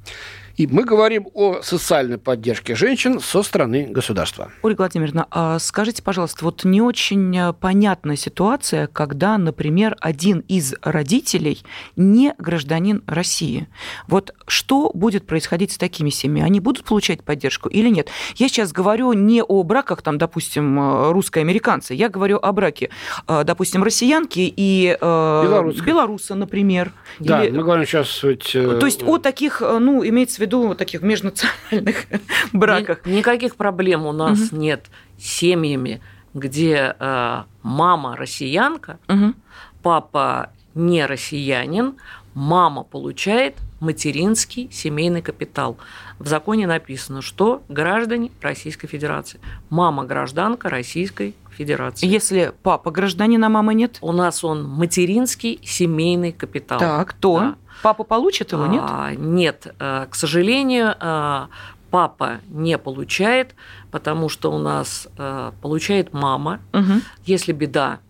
И 0.56 0.68
мы 0.68 0.84
говорим 0.84 1.26
о 1.34 1.62
социальной 1.62 2.16
поддержке 2.16 2.76
женщин 2.76 3.18
со 3.18 3.42
стороны 3.42 3.88
государства. 3.90 4.52
Ольга 4.62 4.82
Владимировна, 4.82 5.26
а 5.32 5.58
скажите, 5.58 6.00
пожалуйста, 6.00 6.44
вот 6.44 6.62
не 6.62 6.80
очень 6.80 7.36
э, 7.36 7.52
понятная 7.52 8.14
ситуация, 8.14 8.86
когда, 8.86 9.36
например, 9.36 9.96
один 10.00 10.44
из 10.46 10.74
родителей 10.82 11.64
не 11.96 12.34
гражданин 12.38 13.02
России. 13.08 13.66
Вот 14.06 14.32
что 14.46 14.92
будет 14.94 15.26
происходить 15.26 15.72
с 15.72 15.76
такими 15.76 16.10
семьями? 16.10 16.46
Они 16.46 16.60
будут 16.60 16.84
получать 16.84 17.24
поддержку 17.24 17.68
или 17.68 17.88
нет? 17.88 18.08
Я 18.36 18.48
сейчас 18.48 18.72
говорю 18.72 19.12
не 19.12 19.42
о 19.42 19.64
браках, 19.64 20.02
там, 20.02 20.18
допустим, 20.18 20.78
э, 20.78 21.10
русско-американцы, 21.10 21.94
я 21.94 22.08
говорю 22.08 22.38
о 22.40 22.52
браке, 22.52 22.90
э, 23.26 23.42
допустим, 23.44 23.82
россиянки 23.82 24.52
и 24.56 24.96
Белорусской. 25.00 25.84
белоруса, 25.84 26.36
например. 26.36 26.92
Да, 27.18 27.44
или... 27.44 27.50
мы 27.50 27.64
говорим 27.64 27.84
сейчас... 27.86 28.22
Ведь... 28.22 28.52
То 28.52 28.86
есть 28.86 29.02
о 29.02 29.18
таких, 29.18 29.60
ну, 29.60 30.06
имеется 30.06 30.36
в 30.36 30.38
виду 30.38 30.43
вот 30.52 30.78
таких 30.78 31.02
межнациональных 31.02 32.06
браках. 32.52 33.04
Никаких 33.06 33.56
проблем 33.56 34.06
у 34.06 34.12
нас 34.12 34.52
угу. 34.52 34.56
нет 34.56 34.86
с 35.18 35.24
семьями, 35.24 36.00
где 36.34 36.94
э, 36.98 37.42
мама 37.62 38.16
россиянка, 38.16 38.98
угу. 39.08 39.34
папа 39.82 40.50
не 40.74 41.06
россиянин, 41.06 41.94
мама 42.34 42.82
получает 42.82 43.56
материнский 43.80 44.68
семейный 44.72 45.22
капитал. 45.22 45.76
В 46.18 46.26
законе 46.26 46.66
написано, 46.66 47.22
что 47.22 47.62
граждане 47.68 48.30
Российской 48.40 48.88
Федерации. 48.88 49.40
Мама 49.70 50.04
гражданка 50.04 50.68
Российской 50.68 51.34
Федерации. 51.50 52.06
Если 52.06 52.52
папа 52.62 52.90
гражданин, 52.90 53.42
а 53.44 53.48
мамы 53.48 53.74
нет? 53.74 53.98
У 54.00 54.12
нас 54.12 54.42
он 54.42 54.64
материнский 54.64 55.60
семейный 55.62 56.32
капитал. 56.32 56.78
Так, 56.78 57.12
то? 57.12 57.38
Да. 57.38 57.56
Папа 57.82 58.04
получит 58.04 58.52
его, 58.52 58.66
нет? 58.66 58.82
А, 58.84 59.14
нет, 59.14 59.74
э, 59.78 60.06
к 60.10 60.14
сожалению, 60.14 60.94
э, 60.98 61.46
папа 61.90 62.40
не 62.48 62.78
получает, 62.78 63.54
потому 63.90 64.28
что 64.28 64.50
у 64.52 64.58
нас 64.58 65.06
э, 65.16 65.52
получает 65.62 66.12
мама. 66.12 66.60
Угу. 66.72 67.00
Если 67.24 67.52
беда 67.52 68.00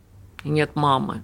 и 0.42 0.48
нет 0.48 0.74
мамы, 0.74 1.22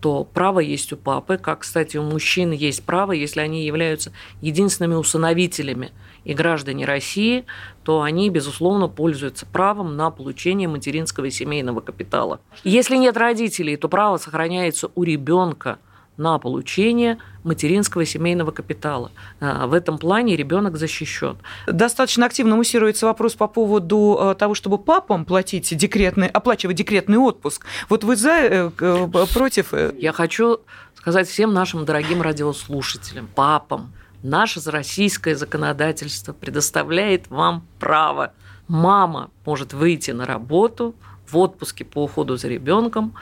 то 0.00 0.24
право 0.24 0.60
есть 0.60 0.92
у 0.92 0.98
папы, 0.98 1.38
как, 1.38 1.60
кстати, 1.60 1.96
у 1.96 2.02
мужчин 2.02 2.50
есть 2.50 2.84
право, 2.84 3.12
если 3.12 3.40
они 3.40 3.64
являются 3.64 4.12
единственными 4.42 4.96
усыновителями 4.96 5.92
и 6.24 6.34
граждане 6.34 6.84
России, 6.84 7.46
то 7.84 8.02
они, 8.02 8.28
безусловно, 8.28 8.88
пользуются 8.88 9.46
правом 9.46 9.96
на 9.96 10.10
получение 10.10 10.68
материнского 10.68 11.24
и 11.24 11.30
семейного 11.30 11.80
капитала. 11.80 12.40
Если 12.64 12.96
нет 12.96 13.16
родителей, 13.16 13.78
то 13.78 13.88
право 13.88 14.18
сохраняется 14.18 14.90
у 14.94 15.04
ребенка– 15.04 15.78
на 16.16 16.38
получение 16.38 17.18
материнского 17.42 18.04
семейного 18.04 18.50
капитала. 18.50 19.10
А, 19.40 19.66
в 19.66 19.74
этом 19.74 19.98
плане 19.98 20.36
ребенок 20.36 20.76
защищен. 20.76 21.36
Достаточно 21.66 22.26
активно 22.26 22.56
муссируется 22.56 23.06
вопрос 23.06 23.34
по 23.34 23.48
поводу 23.48 24.18
э, 24.20 24.34
того, 24.34 24.54
чтобы 24.54 24.78
папам 24.78 25.24
платить 25.24 25.76
декретный, 25.76 26.28
оплачивать 26.28 26.76
декретный 26.76 27.18
отпуск. 27.18 27.66
Вот 27.88 28.04
вы 28.04 28.16
за, 28.16 28.30
э, 28.30 28.70
против? 29.34 29.74
Э? 29.74 29.92
Я 29.98 30.12
хочу 30.12 30.60
сказать 30.94 31.28
всем 31.28 31.52
нашим 31.52 31.84
дорогим 31.84 32.22
радиослушателям, 32.22 33.28
папам, 33.34 33.92
наше 34.22 34.60
российское 34.70 35.36
законодательство 35.36 36.32
предоставляет 36.32 37.28
вам 37.28 37.66
право. 37.78 38.32
Мама 38.68 39.30
может 39.44 39.74
выйти 39.74 40.12
на 40.12 40.24
работу 40.24 40.94
в 41.30 41.36
отпуске 41.36 41.84
по 41.84 42.04
уходу 42.04 42.36
за 42.36 42.48
ребенком, 42.48 43.14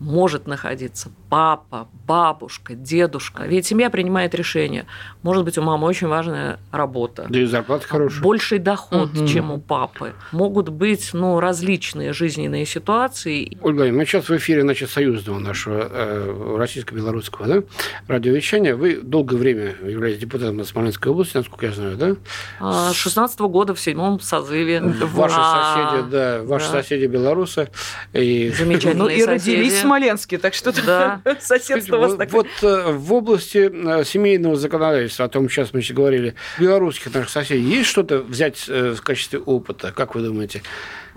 может 0.00 0.46
находиться 0.46 1.10
папа, 1.28 1.88
бабушка, 2.06 2.74
дедушка. 2.74 3.44
Ведь 3.44 3.66
семья 3.66 3.90
принимает 3.90 4.34
решение. 4.34 4.86
Может 5.22 5.44
быть, 5.44 5.58
у 5.58 5.62
мамы 5.62 5.86
очень 5.86 6.06
важная 6.06 6.58
работа. 6.72 7.26
Да 7.28 7.38
и 7.38 7.44
зарплата 7.44 7.86
хорошая. 7.86 8.22
Больший 8.22 8.58
доход, 8.58 9.10
угу. 9.14 9.26
чем 9.26 9.50
у 9.50 9.58
папы. 9.58 10.14
Могут 10.32 10.68
быть 10.68 11.10
ну, 11.12 11.40
различные 11.40 12.12
жизненные 12.12 12.64
ситуации. 12.64 13.58
Ольга, 13.60 13.84
мы 13.92 14.06
сейчас 14.06 14.28
в 14.28 14.36
эфире 14.36 14.62
значит, 14.62 14.90
союзного 14.90 15.38
нашего 15.38 15.88
э, 15.90 16.56
российско-белорусского 16.56 17.46
да, 17.46 17.62
радиовещания. 18.06 18.74
Вы 18.74 19.00
долгое 19.02 19.36
время 19.36 19.74
являетесь 19.82 20.20
депутатом 20.20 20.64
Смоленской 20.64 21.12
области, 21.12 21.36
насколько 21.36 21.66
я 21.66 21.72
знаю, 21.72 21.96
да? 21.96 22.90
С 22.90 22.94
16 22.94 23.40
-го 23.40 23.48
года 23.48 23.74
в 23.74 23.80
седьмом 23.80 24.20
созыве. 24.20 24.80
Ваши 24.80 25.36
а, 25.38 25.92
соседи, 25.92 26.10
да, 26.10 26.42
ваши 26.44 26.66
да. 26.72 26.82
соседи 26.82 27.06
белорусы. 27.06 27.68
И... 28.12 28.50
Замечательные 28.56 28.96
Ну 28.96 29.08
и 29.08 29.24
родились 29.24 29.82
в 29.82 29.87
Смоленске, 29.88 30.38
так 30.38 30.54
что 30.54 30.72
да. 30.84 31.20
соседство 31.40 31.96
у 31.96 32.00
вас 32.00 32.16
такое. 32.16 32.42
Вот 32.42 32.48
э, 32.62 32.92
в 32.92 33.12
области 33.12 33.70
э, 33.72 34.04
семейного 34.04 34.56
законодательства, 34.56 35.24
о 35.24 35.28
том 35.28 35.48
сейчас 35.48 35.72
мы 35.72 35.80
еще 35.80 35.94
говорили, 35.94 36.34
белорусских 36.58 37.12
наших 37.14 37.30
соседей, 37.30 37.62
есть 37.62 37.88
что-то 37.88 38.18
взять 38.18 38.64
э, 38.68 38.94
в 38.94 39.02
качестве 39.02 39.38
опыта, 39.38 39.92
как 39.92 40.14
вы 40.14 40.22
думаете? 40.22 40.62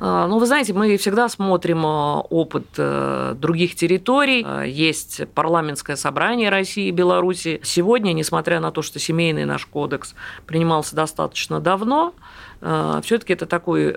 А, 0.04 0.26
ну, 0.26 0.40
вы 0.40 0.48
знаете, 0.48 0.74
мы 0.74 0.98
всегда 0.98 1.30
смотрим 1.30 1.86
опыт 1.86 2.66
других 3.40 3.76
территорий. 3.76 4.44
Есть 4.68 5.22
парламентское 5.36 5.96
собрание 5.96 6.50
России 6.50 6.88
и 6.88 6.92
Беларуси. 6.92 7.62
Сегодня, 7.64 8.12
несмотря 8.14 8.60
на 8.60 8.72
то, 8.72 8.82
что 8.82 8.98
семейный 8.98 9.46
наш 9.46 9.68
кодекс 9.68 10.16
принимался 10.48 10.96
достаточно 10.96 11.60
давно, 11.60 12.16
все-таки 13.04 13.34
это 13.34 13.46
такой 13.46 13.96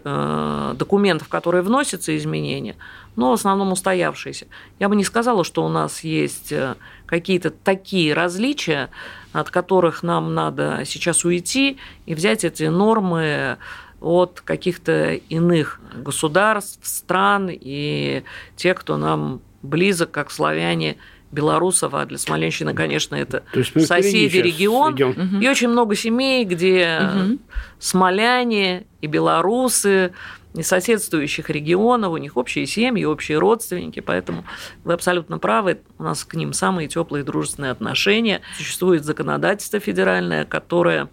документ, 0.76 1.22
в 1.22 1.28
который 1.28 1.62
вносятся 1.62 2.14
изменения, 2.16 2.76
но 3.16 3.30
в 3.30 3.34
основном 3.34 3.72
устоявшиеся. 3.72 4.46
Я 4.78 4.88
бы 4.90 4.96
не 4.96 5.04
сказала, 5.04 5.42
что 5.44 5.64
у 5.64 5.68
нас 5.68 6.02
есть 6.02 6.50
э, 6.50 6.74
какие-то 7.06 7.50
такие 7.50 8.12
различия, 8.12 8.90
от 9.32 9.50
которых 9.50 10.02
нам 10.02 10.34
надо 10.34 10.82
сейчас 10.84 11.24
уйти 11.24 11.78
и 12.06 12.14
взять 12.14 12.42
эти 12.42 12.64
нормы 12.64 13.58
от 14.04 14.42
каких-то 14.44 15.14
иных 15.14 15.80
государств, 15.96 16.86
стран 16.86 17.48
и 17.50 18.22
те, 18.56 18.74
кто 18.74 18.96
нам 18.96 19.40
близок, 19.62 20.10
как 20.10 20.30
славяне 20.30 20.96
белорусов, 21.32 21.94
а 21.94 22.06
для 22.06 22.18
Смоленщины, 22.18 22.74
конечно, 22.74 23.16
это 23.16 23.42
соседи 23.52 24.36
регион. 24.36 24.94
Идем. 24.94 25.40
И 25.40 25.48
очень 25.48 25.68
много 25.68 25.96
семей, 25.96 26.44
где 26.44 27.00
угу. 27.00 27.38
смоляне 27.78 28.86
и 29.00 29.06
белорусы 29.06 30.12
и 30.54 30.62
соседствующих 30.62 31.50
регионов, 31.50 32.12
у 32.12 32.16
них 32.16 32.36
общие 32.36 32.66
семьи, 32.66 33.04
общие 33.04 33.38
родственники, 33.38 33.98
поэтому 33.98 34.44
вы 34.84 34.92
абсолютно 34.92 35.38
правы, 35.38 35.80
у 35.98 36.04
нас 36.04 36.24
к 36.24 36.34
ним 36.34 36.52
самые 36.52 36.86
теплые 36.86 37.24
дружественные 37.24 37.72
отношения. 37.72 38.40
Существует 38.56 39.04
законодательство 39.04 39.80
федеральное, 39.80 40.44
которое 40.44 41.08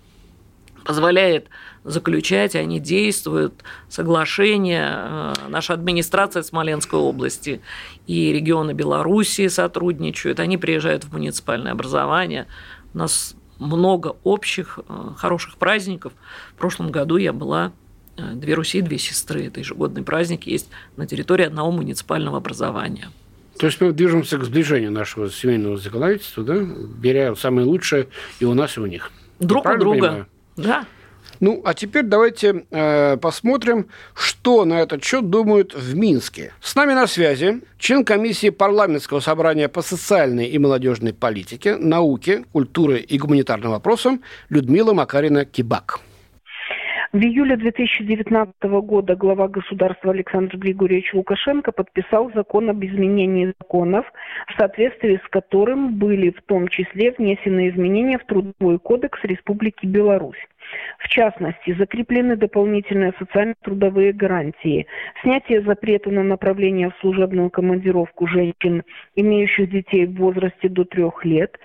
позволяет 0.83 1.47
заключать, 1.83 2.55
они 2.55 2.79
действуют, 2.79 3.63
соглашения. 3.89 4.93
Э, 4.93 5.33
наша 5.49 5.73
администрация 5.73 6.43
Смоленской 6.43 6.99
области 6.99 7.61
и 8.07 8.31
регионы 8.31 8.73
Белоруссии 8.73 9.47
сотрудничают, 9.47 10.39
они 10.39 10.57
приезжают 10.57 11.05
в 11.05 11.13
муниципальное 11.13 11.71
образование. 11.71 12.47
У 12.93 12.97
нас 12.97 13.35
много 13.59 14.15
общих 14.23 14.79
э, 14.87 15.09
хороших 15.17 15.57
праздников. 15.57 16.13
В 16.55 16.55
прошлом 16.55 16.91
году 16.91 17.17
я 17.17 17.33
была 17.33 17.71
э, 18.17 18.33
«Две 18.33 18.55
Руси, 18.55 18.81
две 18.81 18.97
сестры». 18.97 19.45
Это 19.45 19.59
ежегодный 19.59 20.03
праздник 20.03 20.47
есть 20.47 20.69
на 20.97 21.07
территории 21.07 21.45
одного 21.45 21.71
муниципального 21.71 22.37
образования. 22.37 23.09
То 23.57 23.67
есть 23.67 23.79
мы 23.79 23.91
движемся 23.91 24.37
к 24.37 24.43
сближению 24.43 24.91
нашего 24.91 25.29
семейного 25.29 25.77
законодательства, 25.77 26.43
да? 26.43 26.55
беря 26.55 27.35
самое 27.35 27.67
лучшее 27.67 28.07
и 28.39 28.45
у 28.45 28.53
нас, 28.53 28.77
и 28.77 28.79
у 28.79 28.85
них. 28.85 29.11
Друг 29.39 29.65
у 29.65 29.77
друга. 29.77 29.99
Понимаю? 29.99 30.27
Да. 30.57 30.85
Ну, 31.39 31.59
а 31.65 31.73
теперь 31.73 32.03
давайте 32.03 32.65
э, 32.69 33.17
посмотрим, 33.17 33.87
что 34.13 34.63
на 34.63 34.81
этот 34.81 35.03
счет 35.03 35.29
думают 35.29 35.73
в 35.73 35.95
Минске. 35.95 36.53
С 36.61 36.75
нами 36.75 36.93
на 36.93 37.07
связи 37.07 37.61
член 37.79 38.05
комиссии 38.05 38.51
парламентского 38.51 39.21
собрания 39.21 39.67
по 39.67 39.81
социальной 39.81 40.45
и 40.45 40.59
молодежной 40.59 41.13
политике, 41.13 41.77
науке, 41.77 42.45
культуре 42.53 42.99
и 42.99 43.17
гуманитарным 43.17 43.71
вопросам 43.71 44.21
Людмила 44.49 44.93
Макарина-Кибак. 44.93 45.99
В 47.13 47.17
июле 47.17 47.57
2019 47.57 48.55
года 48.63 49.17
глава 49.17 49.49
государства 49.49 50.11
Александр 50.11 50.55
Григорьевич 50.55 51.13
Лукашенко 51.13 51.73
подписал 51.73 52.31
закон 52.33 52.69
об 52.69 52.85
изменении 52.85 53.53
законов, 53.59 54.05
в 54.47 54.57
соответствии 54.57 55.19
с 55.21 55.29
которым 55.29 55.97
были 55.97 56.29
в 56.29 56.41
том 56.43 56.69
числе 56.69 57.11
внесены 57.11 57.67
изменения 57.67 58.17
в 58.17 58.23
Трудовой 58.23 58.79
кодекс 58.79 59.19
Республики 59.23 59.85
Беларусь. 59.85 60.37
В 60.99 61.09
частности, 61.09 61.75
закреплены 61.77 62.37
дополнительные 62.37 63.11
социально-трудовые 63.19 64.13
гарантии, 64.13 64.87
снятие 65.21 65.63
запрета 65.63 66.11
на 66.11 66.23
направление 66.23 66.91
в 66.91 67.01
служебную 67.01 67.49
командировку 67.49 68.25
женщин, 68.25 68.83
имеющих 69.17 69.69
детей 69.69 70.05
в 70.05 70.15
возрасте 70.15 70.69
до 70.69 70.85
трех 70.85 71.25
лет, 71.25 71.57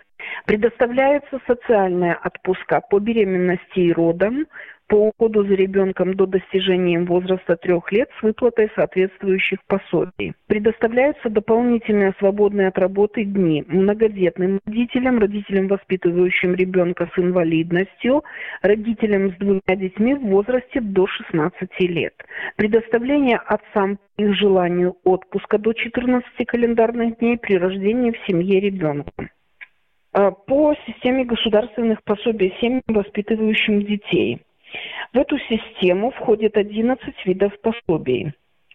предоставляется 0.46 1.40
социальная 1.46 2.14
отпуска 2.14 2.80
по 2.80 2.98
беременности 2.98 3.80
и 3.80 3.92
родам, 3.92 4.46
по 4.88 5.08
уходу 5.08 5.44
за 5.44 5.54
ребенком 5.54 6.14
до 6.14 6.26
достижения 6.26 7.00
возраста 7.00 7.56
трех 7.56 7.90
лет 7.92 8.08
с 8.18 8.22
выплатой 8.22 8.70
соответствующих 8.74 9.58
пособий. 9.66 10.34
Предоставляются 10.46 11.28
дополнительные 11.28 12.14
свободные 12.18 12.68
от 12.68 12.78
работы 12.78 13.24
дни 13.24 13.64
многодетным 13.66 14.60
родителям, 14.64 15.18
родителям, 15.18 15.68
воспитывающим 15.68 16.54
ребенка 16.54 17.10
с 17.14 17.18
инвалидностью, 17.18 18.22
родителям 18.62 19.32
с 19.32 19.36
двумя 19.36 19.76
детьми 19.76 20.14
в 20.14 20.22
возрасте 20.26 20.80
до 20.80 21.06
16 21.06 21.80
лет. 21.80 22.14
Предоставление 22.56 23.38
отцам 23.38 23.98
по 24.16 24.22
их 24.22 24.34
желанию 24.34 24.96
отпуска 25.04 25.58
до 25.58 25.72
14 25.72 26.24
календарных 26.46 27.18
дней 27.18 27.38
при 27.38 27.56
рождении 27.58 28.12
в 28.12 28.26
семье 28.26 28.60
ребенка 28.60 29.28
по 30.46 30.74
системе 30.86 31.24
государственных 31.24 32.02
пособий 32.04 32.54
семьям, 32.60 32.82
воспитывающим 32.86 33.84
детей. 33.84 34.40
В 35.12 35.18
эту 35.18 35.38
систему 35.38 36.10
входит 36.10 36.56
11 36.56 37.26
видов 37.26 37.52
пособий. 37.60 38.32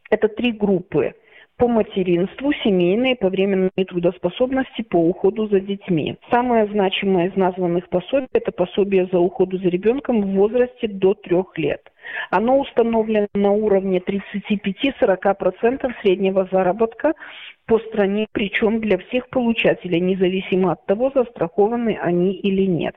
Это 0.09 0.27
три 0.27 0.51
группы 0.51 1.15
по 1.61 1.67
материнству, 1.67 2.51
семейные, 2.63 3.15
по 3.15 3.29
временной 3.29 3.85
трудоспособности, 3.87 4.81
по 4.81 4.95
уходу 4.95 5.47
за 5.47 5.59
детьми. 5.59 6.15
Самое 6.31 6.65
значимое 6.65 7.29
из 7.29 7.35
названных 7.35 7.87
пособий– 7.87 8.27
это 8.33 8.51
пособие 8.51 9.07
за 9.11 9.19
уходу 9.19 9.59
за 9.59 9.69
ребенком 9.69 10.23
в 10.23 10.33
возрасте 10.33 10.87
до 10.87 11.13
трех 11.13 11.55
лет. 11.59 11.81
Оно 12.31 12.59
установлено 12.59 13.27
на 13.35 13.51
уровне 13.51 13.99
35-40% 13.99 15.91
среднего 16.01 16.49
заработка 16.51 17.13
по 17.67 17.77
стране, 17.77 18.25
причем 18.31 18.81
для 18.81 18.97
всех 18.97 19.29
получателей, 19.29 19.99
независимо 19.99 20.71
от 20.71 20.83
того, 20.87 21.11
застрахованы 21.13 21.95
они 22.01 22.33
или 22.33 22.65
нет. 22.65 22.95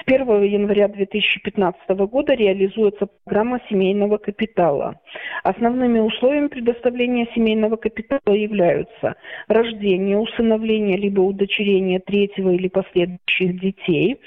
С 0.00 0.04
1 0.06 0.42
января 0.42 0.88
2015 0.88 1.88
года 2.10 2.34
реализуется 2.34 3.06
программа 3.24 3.60
семейного 3.68 4.18
капитала. 4.18 5.00
Основными 5.44 6.00
условиями 6.00 6.48
предоставления 6.48 7.28
семейного 7.34 7.76
капитала 7.76 8.34
являются 8.34 9.16
рождение, 9.48 10.18
усыновление 10.18 10.96
либо 10.96 11.20
удочерение 11.20 12.00
третьего 12.00 12.50
или 12.50 12.68
последующих 12.68 13.60
детей, 13.60 14.18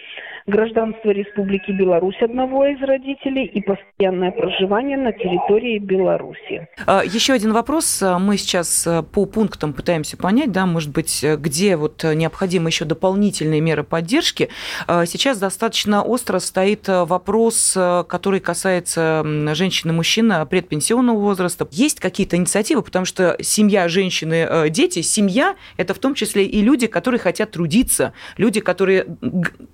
гражданство 0.47 1.09
Республики 1.09 1.71
Беларусь 1.71 2.21
одного 2.21 2.65
из 2.65 2.81
родителей 2.81 3.45
и 3.45 3.61
постоянное 3.61 4.31
проживание 4.31 4.97
на 4.97 5.11
территории 5.11 5.79
Беларуси. 5.79 6.67
А, 6.85 7.03
еще 7.03 7.33
один 7.33 7.53
вопрос. 7.53 8.03
Мы 8.19 8.37
сейчас 8.37 8.85
э, 8.85 9.01
по 9.01 9.25
пунктам 9.25 9.73
пытаемся 9.73 10.17
понять, 10.17 10.51
да, 10.51 10.65
может 10.65 10.91
быть, 10.91 11.23
э, 11.23 11.35
где 11.37 11.75
вот 11.75 12.03
необходимы 12.03 12.69
еще 12.69 12.85
дополнительные 12.85 13.61
меры 13.61 13.83
поддержки. 13.83 14.49
А, 14.87 15.05
сейчас 15.05 15.39
достаточно 15.45 16.03
остро 16.03 16.39
стоит 16.39 16.89
э, 16.89 17.05
вопрос, 17.05 17.77
который 18.07 18.39
касается 18.39 19.23
женщин 19.53 19.91
и 19.91 19.93
мужчин 19.93 20.33
предпенсионного 20.49 21.19
возраста. 21.19 21.67
Есть 21.71 21.99
какие-то 21.99 22.35
инициативы, 22.35 22.81
потому 22.81 23.05
что 23.05 23.37
семья, 23.41 23.87
женщины, 23.87 24.69
дети, 24.69 25.01
семья– 25.01 25.55
это 25.77 25.93
в 25.93 25.99
том 25.99 26.15
числе 26.15 26.45
и 26.45 26.61
люди, 26.61 26.87
которые 26.87 27.19
хотят 27.19 27.51
трудиться, 27.51 28.13
люди, 28.37 28.59
которые 28.59 29.05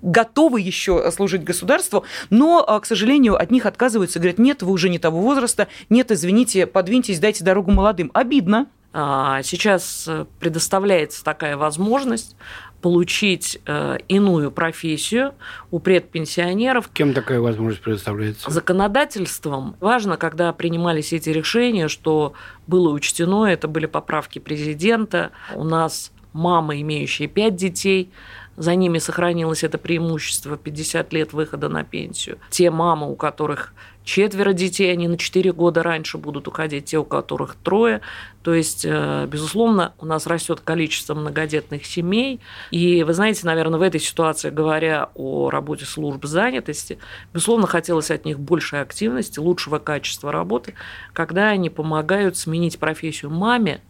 готовы 0.02 0.60
еще 0.60 1.10
служить 1.10 1.44
государству, 1.44 2.04
но, 2.30 2.62
к 2.80 2.86
сожалению, 2.86 3.36
от 3.36 3.50
них 3.50 3.66
отказываются, 3.66 4.18
говорят, 4.18 4.38
нет, 4.38 4.62
вы 4.62 4.72
уже 4.72 4.88
не 4.88 4.98
того 4.98 5.20
возраста, 5.20 5.68
нет, 5.88 6.10
извините, 6.10 6.66
подвиньтесь, 6.66 7.18
дайте 7.18 7.44
дорогу 7.44 7.70
молодым. 7.70 8.10
Обидно. 8.14 8.66
А, 8.94 9.42
сейчас 9.42 10.04
э, 10.06 10.26
предоставляется 10.38 11.24
такая 11.24 11.56
возможность 11.56 12.36
получить 12.82 13.60
э, 13.64 13.98
иную 14.08 14.50
профессию 14.50 15.34
у 15.70 15.78
предпенсионеров. 15.78 16.90
Кем 16.92 17.14
такая 17.14 17.40
возможность 17.40 17.80
предоставляется? 17.80 18.50
Законодательством. 18.50 19.76
Важно, 19.80 20.16
когда 20.16 20.52
принимались 20.52 21.12
эти 21.12 21.30
решения, 21.30 21.88
что 21.88 22.34
было 22.66 22.90
учтено, 22.90 23.46
это 23.46 23.68
были 23.68 23.86
поправки 23.86 24.40
президента. 24.40 25.30
У 25.54 25.62
нас 25.62 26.12
мама, 26.32 26.78
имеющая 26.80 27.28
пять 27.28 27.54
детей, 27.54 28.10
за 28.56 28.74
ними 28.74 28.98
сохранилось 28.98 29.64
это 29.64 29.78
преимущество 29.78 30.56
50 30.56 31.12
лет 31.12 31.32
выхода 31.32 31.68
на 31.68 31.84
пенсию. 31.84 32.38
Те 32.50 32.70
мамы, 32.70 33.10
у 33.10 33.14
которых 33.14 33.72
четверо 34.04 34.52
детей, 34.52 34.92
они 34.92 35.08
на 35.08 35.16
4 35.16 35.52
года 35.52 35.82
раньше 35.82 36.18
будут 36.18 36.48
уходить, 36.48 36.86
те, 36.86 36.98
у 36.98 37.04
которых 37.04 37.56
трое. 37.56 38.00
То 38.42 38.54
есть, 38.54 38.84
э, 38.84 39.26
безусловно, 39.26 39.92
у 39.98 40.06
нас 40.06 40.26
растет 40.26 40.60
количество 40.60 41.14
многодетных 41.14 41.86
семей. 41.86 42.40
И 42.70 43.02
вы 43.04 43.14
знаете, 43.14 43.46
наверное, 43.46 43.78
в 43.78 43.82
этой 43.82 44.00
ситуации, 44.00 44.50
говоря 44.50 45.10
о 45.14 45.50
работе 45.50 45.84
служб 45.84 46.24
занятости, 46.24 46.98
безусловно, 47.32 47.66
хотелось 47.66 48.10
от 48.10 48.24
них 48.24 48.40
большей 48.40 48.80
активности, 48.80 49.38
лучшего 49.38 49.78
качества 49.78 50.32
работы, 50.32 50.74
когда 51.12 51.48
они 51.48 51.70
помогают 51.70 52.36
сменить 52.36 52.78
профессию 52.78 53.30
маме, 53.30 53.80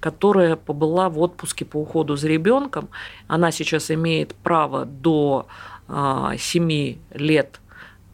которая 0.00 0.56
побыла 0.56 1.08
в 1.08 1.18
отпуске 1.18 1.64
по 1.64 1.78
уходу 1.78 2.16
за 2.16 2.28
ребенком. 2.28 2.88
Она 3.28 3.50
сейчас 3.50 3.90
имеет 3.90 4.34
право 4.34 4.84
до 4.84 5.46
7 5.88 5.92
а, 5.92 7.18
лет 7.18 7.60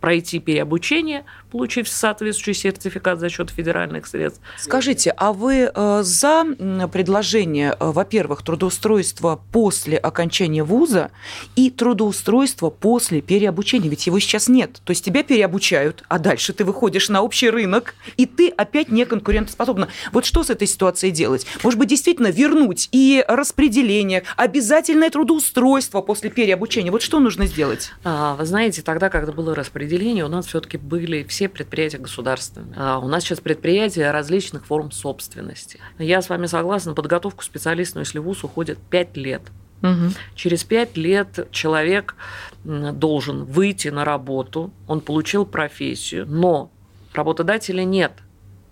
пройти 0.01 0.39
переобучение, 0.39 1.25
получив 1.51 1.89
соответствующий 1.89 2.55
сертификат 2.55 3.21
за 3.21 3.29
счет 3.29 3.51
федеральных 3.51 4.07
средств. 4.07 4.41
Скажите, 4.59 5.13
а 5.17 5.33
вы 5.33 5.71
э, 5.73 6.01
за 6.03 6.45
предложение, 6.93 7.77
э, 7.79 7.91
во-первых, 7.91 8.43
трудоустройства 8.43 9.41
после 9.53 9.97
окончания 9.97 10.63
вуза 10.63 11.11
и 11.57 11.71
трудоустройства 11.71 12.71
после 12.71 13.21
переобучения? 13.21 13.89
Ведь 13.89 14.07
его 14.07 14.19
сейчас 14.19 14.49
нет. 14.49 14.81
То 14.85 14.91
есть 14.91 15.05
тебя 15.05 15.23
переобучают, 15.23 16.05
а 16.09 16.19
дальше 16.19 16.53
ты 16.53 16.65
выходишь 16.65 17.09
на 17.09 17.23
общий 17.23 17.51
рынок, 17.51 17.95
и 18.17 18.27
ты 18.27 18.49
опять 18.49 18.91
не 18.91 19.05
конкурентоспособна. 19.05 19.89
Вот 20.13 20.25
что 20.25 20.43
с 20.43 20.51
этой 20.51 20.67
ситуацией 20.67 21.13
делать? 21.13 21.47
Может 21.63 21.79
быть, 21.79 21.89
действительно 21.89 22.29
вернуть 22.29 22.89
и 22.93 23.25
распределение, 23.27 24.25
обязательное 24.37 25.11
трудоустройство 25.11 26.03
после 26.03 26.31
переобучения? 26.31 26.91
Вот 26.91 27.03
что 27.03 27.21
нужно 27.21 27.47
сделать? 27.47 27.93
А, 28.05 28.35
вы 28.35 28.45
знаете, 28.45 28.83
тогда, 28.83 29.09
когда 29.09 29.33
было 29.33 29.55
распределение 29.55 30.25
у 30.25 30.29
нас 30.29 30.47
все-таки 30.47 30.77
были 30.77 31.25
все 31.25 31.38
предприятия 31.47 31.99
государственные. 31.99 32.75
А 32.77 32.99
у 32.99 33.07
нас 33.07 33.23
сейчас 33.23 33.41
предприятия 33.41 34.11
различных 34.11 34.67
форм 34.67 34.91
собственности. 34.91 35.79
Я 35.99 36.21
с 36.21 36.29
вами 36.29 36.47
согласна, 36.47 36.95
подготовку 36.95 37.45
специалиста, 37.45 38.01
если 38.01 38.19
ВУЗ 38.19 38.45
уходит 38.45 38.79
5 38.91 39.17
лет. 39.17 39.43
Угу. 39.83 40.13
Через 40.35 40.65
пять 40.65 40.97
лет 40.97 41.49
человек 41.53 42.17
должен 42.65 43.45
выйти 43.45 43.89
на 43.89 44.05
работу, 44.05 44.73
он 44.87 45.01
получил 45.01 45.47
профессию, 45.47 46.27
но 46.27 46.71
работодателя 47.13 47.85
нет. 47.85 48.13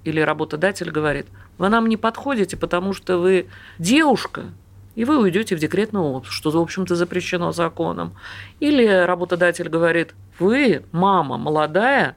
Или 0.05 0.20
работодатель 0.20 0.90
говорит, 0.90 1.26
вы 1.59 1.68
нам 1.68 1.88
не 1.88 1.96
подходите, 1.96 2.57
потому 2.57 2.92
что 2.92 3.18
вы 3.18 3.46
девушка, 3.79 4.46
и 4.94 5.05
вы 5.05 5.18
уйдете 5.18 5.57
в 5.57 5.59
декретный 5.59 6.00
отпуск, 6.00 6.33
что, 6.33 6.50
в 6.50 6.57
общем-то, 6.57 6.96
запрещено 6.96 7.52
законом. 7.52 8.16
Или 8.61 8.87
работодатель 8.87 9.68
говорит, 9.68 10.14
вы 10.38 10.85
мама 10.90 11.37
молодая, 11.37 12.16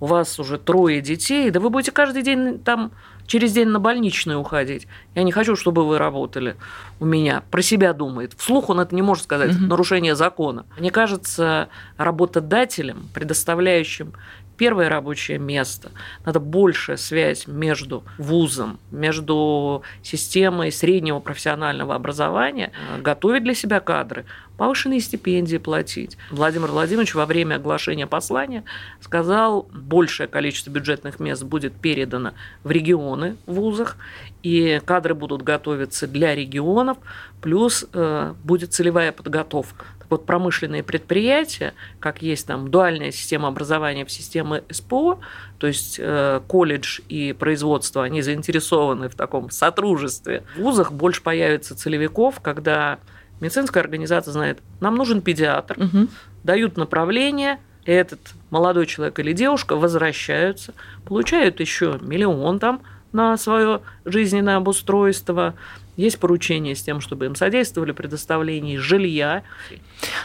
у 0.00 0.06
вас 0.06 0.38
уже 0.38 0.58
трое 0.58 1.00
детей, 1.00 1.50
да 1.50 1.60
вы 1.60 1.70
будете 1.70 1.92
каждый 1.92 2.22
день 2.22 2.58
там 2.58 2.92
через 3.26 3.52
день 3.52 3.68
на 3.68 3.80
больничную 3.80 4.38
уходить. 4.38 4.86
Я 5.14 5.22
не 5.22 5.32
хочу, 5.32 5.56
чтобы 5.56 5.86
вы 5.86 5.98
работали 5.98 6.56
у 7.00 7.04
меня. 7.04 7.42
Про 7.50 7.62
себя 7.62 7.92
думает. 7.92 8.34
Вслух 8.36 8.70
он 8.70 8.80
это 8.80 8.94
не 8.94 9.02
может 9.02 9.24
сказать. 9.24 9.54
Угу. 9.54 9.66
Нарушение 9.66 10.14
закона. 10.14 10.64
Мне 10.78 10.90
кажется, 10.90 11.68
работодателем, 11.96 13.08
предоставляющим 13.12 14.12
первое 14.56 14.88
рабочее 14.88 15.38
место, 15.38 15.90
надо 16.24 16.40
большая 16.40 16.96
связь 16.96 17.46
между 17.46 18.04
вузом, 18.18 18.78
между 18.90 19.82
системой 20.02 20.72
среднего 20.72 21.20
профессионального 21.20 21.94
образования, 21.94 22.72
готовить 23.00 23.44
для 23.44 23.54
себя 23.54 23.80
кадры, 23.80 24.24
повышенные 24.56 25.00
стипендии 25.00 25.58
платить. 25.58 26.16
Владимир 26.30 26.70
Владимирович 26.70 27.14
во 27.14 27.26
время 27.26 27.56
оглашения 27.56 28.06
послания 28.06 28.64
сказал, 29.00 29.68
большее 29.72 30.26
количество 30.26 30.70
бюджетных 30.70 31.20
мест 31.20 31.42
будет 31.42 31.74
передано 31.74 32.32
в 32.64 32.70
регионы 32.70 33.36
в 33.46 33.54
вузах, 33.54 33.96
и 34.42 34.80
кадры 34.84 35.14
будут 35.14 35.42
готовиться 35.42 36.06
для 36.06 36.34
регионов, 36.34 36.98
плюс 37.40 37.86
э, 37.92 38.34
будет 38.44 38.72
целевая 38.72 39.12
подготовка. 39.12 39.86
Так 39.98 40.10
вот, 40.12 40.26
промышленные 40.26 40.84
предприятия, 40.84 41.74
как 41.98 42.22
есть 42.22 42.46
там 42.46 42.70
дуальная 42.70 43.10
система 43.10 43.48
образования 43.48 44.04
в 44.04 44.12
системе 44.12 44.62
СПО, 44.70 45.18
то 45.58 45.66
есть 45.66 45.96
э, 45.98 46.40
колледж 46.46 47.00
и 47.08 47.32
производство, 47.32 48.04
они 48.04 48.22
заинтересованы 48.22 49.08
в 49.08 49.16
таком 49.16 49.50
сотрудничестве. 49.50 50.44
В 50.56 50.60
вузах 50.60 50.92
больше 50.92 51.22
появится 51.22 51.76
целевиков, 51.76 52.38
когда 52.40 53.00
медицинская 53.40 53.82
организация 53.82 54.32
знает, 54.32 54.60
нам 54.80 54.94
нужен 54.94 55.20
педиатр, 55.20 55.76
угу. 55.78 56.08
дают 56.44 56.76
направление, 56.76 57.58
этот 57.84 58.20
молодой 58.50 58.86
человек 58.86 59.18
или 59.20 59.32
девушка 59.32 59.76
возвращаются, 59.76 60.74
получают 61.04 61.60
еще 61.60 61.98
миллион 62.02 62.58
там 62.58 62.82
на 63.12 63.36
свое 63.36 63.80
жизненное 64.04 64.56
обустройство, 64.56 65.54
есть 65.96 66.18
поручение 66.18 66.74
с 66.74 66.82
тем, 66.82 67.00
чтобы 67.00 67.26
им 67.26 67.34
содействовали 67.34 67.92
предоставлении 67.92 68.76
жилья. 68.76 69.42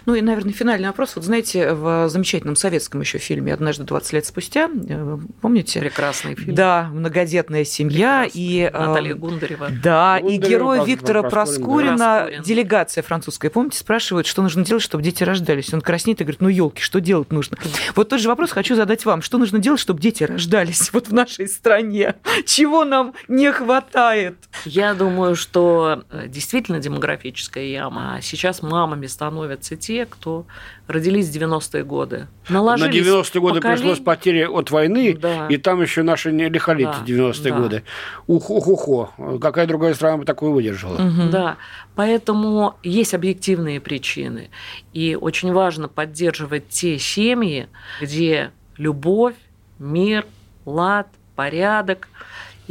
Ну 0.05 0.15
и, 0.15 0.21
наверное, 0.21 0.53
финальный 0.53 0.87
вопрос. 0.87 1.15
Вот 1.15 1.23
знаете, 1.23 1.73
в 1.73 2.09
замечательном 2.09 2.55
советском 2.55 3.01
еще 3.01 3.17
фильме 3.17 3.53
«Однажды 3.53 3.83
20 3.83 4.13
лет 4.13 4.25
спустя», 4.25 4.69
э, 4.69 5.17
помните? 5.39 5.79
Прекрасный 5.79 6.35
фильм. 6.35 6.55
Да, 6.55 6.89
многодетная 6.91 7.63
семья. 7.63 8.27
И, 8.31 8.69
э, 8.71 8.71
Наталья 8.71 9.15
Гундарева. 9.15 9.69
Да, 9.81 10.19
Гундарева, 10.19 10.45
и 10.45 10.49
герой 10.49 10.85
Виктора 10.85 11.23
Проскурина, 11.23 11.97
Проскурин. 11.97 12.43
делегация 12.43 13.01
французская, 13.01 13.49
помните, 13.49 13.77
спрашивают, 13.79 14.27
что 14.27 14.41
нужно 14.41 14.65
делать, 14.65 14.83
чтобы 14.83 15.03
дети 15.03 15.23
рождались. 15.23 15.73
Он 15.73 15.81
краснеет 15.81 16.19
и 16.21 16.23
говорит, 16.23 16.41
ну, 16.41 16.49
елки, 16.49 16.81
что 16.81 16.99
делать 16.99 17.31
нужно? 17.31 17.57
Вот 17.95 18.09
тот 18.09 18.19
же 18.19 18.27
вопрос 18.27 18.51
хочу 18.51 18.75
задать 18.75 19.05
вам. 19.05 19.21
Что 19.21 19.37
нужно 19.37 19.59
делать, 19.59 19.79
чтобы 19.79 20.01
дети 20.01 20.23
рождались 20.23 20.91
вот 20.93 21.07
в 21.07 21.13
нашей 21.13 21.47
стране? 21.47 22.15
Чего 22.45 22.83
нам 22.83 23.13
не 23.27 23.51
хватает? 23.51 24.35
Я 24.65 24.93
думаю, 24.93 25.35
что 25.35 25.60
что 25.61 26.03
э, 26.09 26.27
действительно 26.27 26.79
демографическая 26.79 27.65
яма. 27.65 28.15
А 28.15 28.21
сейчас 28.21 28.63
мамами 28.63 29.05
становятся 29.05 29.75
те, 29.75 30.05
кто 30.05 30.45
родились 30.87 31.29
в 31.29 31.35
90-е 31.35 31.83
годы. 31.83 32.27
Наложились 32.49 33.05
На 33.05 33.09
90-е 33.09 33.41
годы 33.41 33.55
поколение... 33.55 33.83
пришлось 33.83 33.99
потери 34.03 34.43
от 34.43 34.71
войны, 34.71 35.15
да. 35.15 35.47
и 35.47 35.57
там 35.57 35.81
еще 35.81 36.01
наши 36.01 36.31
лихолетие 36.31 37.17
да, 37.17 37.29
90-е 37.29 37.51
да. 37.51 37.59
годы. 37.59 37.83
Ухо-хухо. 38.27 39.39
Какая 39.39 39.67
другая 39.67 39.93
страна 39.93 40.17
бы 40.17 40.25
такое 40.25 40.49
выдержала? 40.49 40.95
Угу. 40.95 41.29
Да. 41.31 41.57
Поэтому 41.95 42.75
есть 42.81 43.13
объективные 43.13 43.79
причины. 43.79 44.49
И 44.93 45.15
очень 45.19 45.53
важно 45.53 45.87
поддерживать 45.87 46.69
те 46.69 46.97
семьи, 46.97 47.67
где 48.01 48.51
любовь, 48.77 49.35
мир, 49.77 50.25
лад, 50.65 51.07
порядок– 51.35 52.07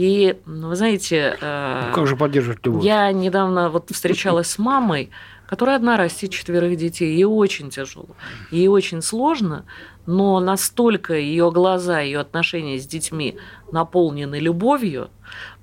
и, 0.00 0.38
вы 0.46 0.76
знаете... 0.76 1.36
Э, 1.42 1.88
ну, 1.88 1.94
как 1.94 2.06
же 2.06 2.16
поддерживать 2.16 2.64
любовь? 2.64 2.82
Я 2.82 3.12
недавно 3.12 3.68
вот 3.68 3.90
встречалась 3.90 4.48
с 4.48 4.58
мамой, 4.58 5.10
которая 5.46 5.76
одна 5.76 5.98
растит 5.98 6.32
четверых 6.32 6.74
детей. 6.78 7.14
Ей 7.14 7.24
очень 7.24 7.68
тяжело, 7.68 8.08
ей 8.50 8.68
очень 8.68 9.02
сложно, 9.02 9.66
но 10.06 10.40
настолько 10.40 11.12
ее 11.12 11.50
глаза, 11.50 12.00
ее 12.00 12.20
отношения 12.20 12.78
с 12.78 12.86
детьми 12.86 13.36
наполнены 13.72 14.36
любовью, 14.36 15.10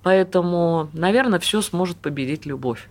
поэтому, 0.03 0.91
наверное, 0.93 1.39
все 1.39 1.63
сможет 1.63 1.97
победить 1.97 2.45
любовь. 2.45 2.87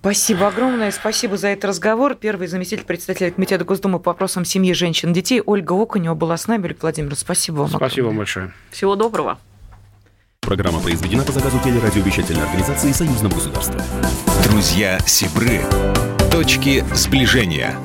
Спасибо 0.00 0.48
огромное. 0.48 0.90
Спасибо 0.92 1.36
за 1.36 1.48
этот 1.48 1.66
разговор. 1.66 2.14
Первый 2.14 2.46
заместитель 2.46 2.84
председателя 2.84 3.30
Комитета 3.30 3.66
Госдумы 3.66 4.00
по 4.00 4.12
вопросам 4.12 4.46
семьи, 4.46 4.72
женщин, 4.72 5.12
детей 5.12 5.42
Ольга 5.44 5.74
Окунева 5.74 6.14
была 6.14 6.38
с 6.38 6.48
нами. 6.48 6.64
Олег 6.64 6.80
Владимирович, 6.80 7.18
спасибо 7.18 7.56
вам. 7.56 7.68
Спасибо 7.68 8.06
огромное. 8.06 8.18
большое. 8.18 8.52
Всего 8.70 8.96
доброго. 8.96 9.38
Программа 10.40 10.80
произведена 10.80 11.22
по 11.22 11.32
заказу 11.32 11.60
телерадиовещательной 11.62 12.42
организации 12.42 12.92
Союзного 12.92 13.34
государства. 13.34 13.80
Друзья 14.44 14.98
Сибры. 15.06 15.60
Точки 16.32 16.84
сближения. 16.94 17.76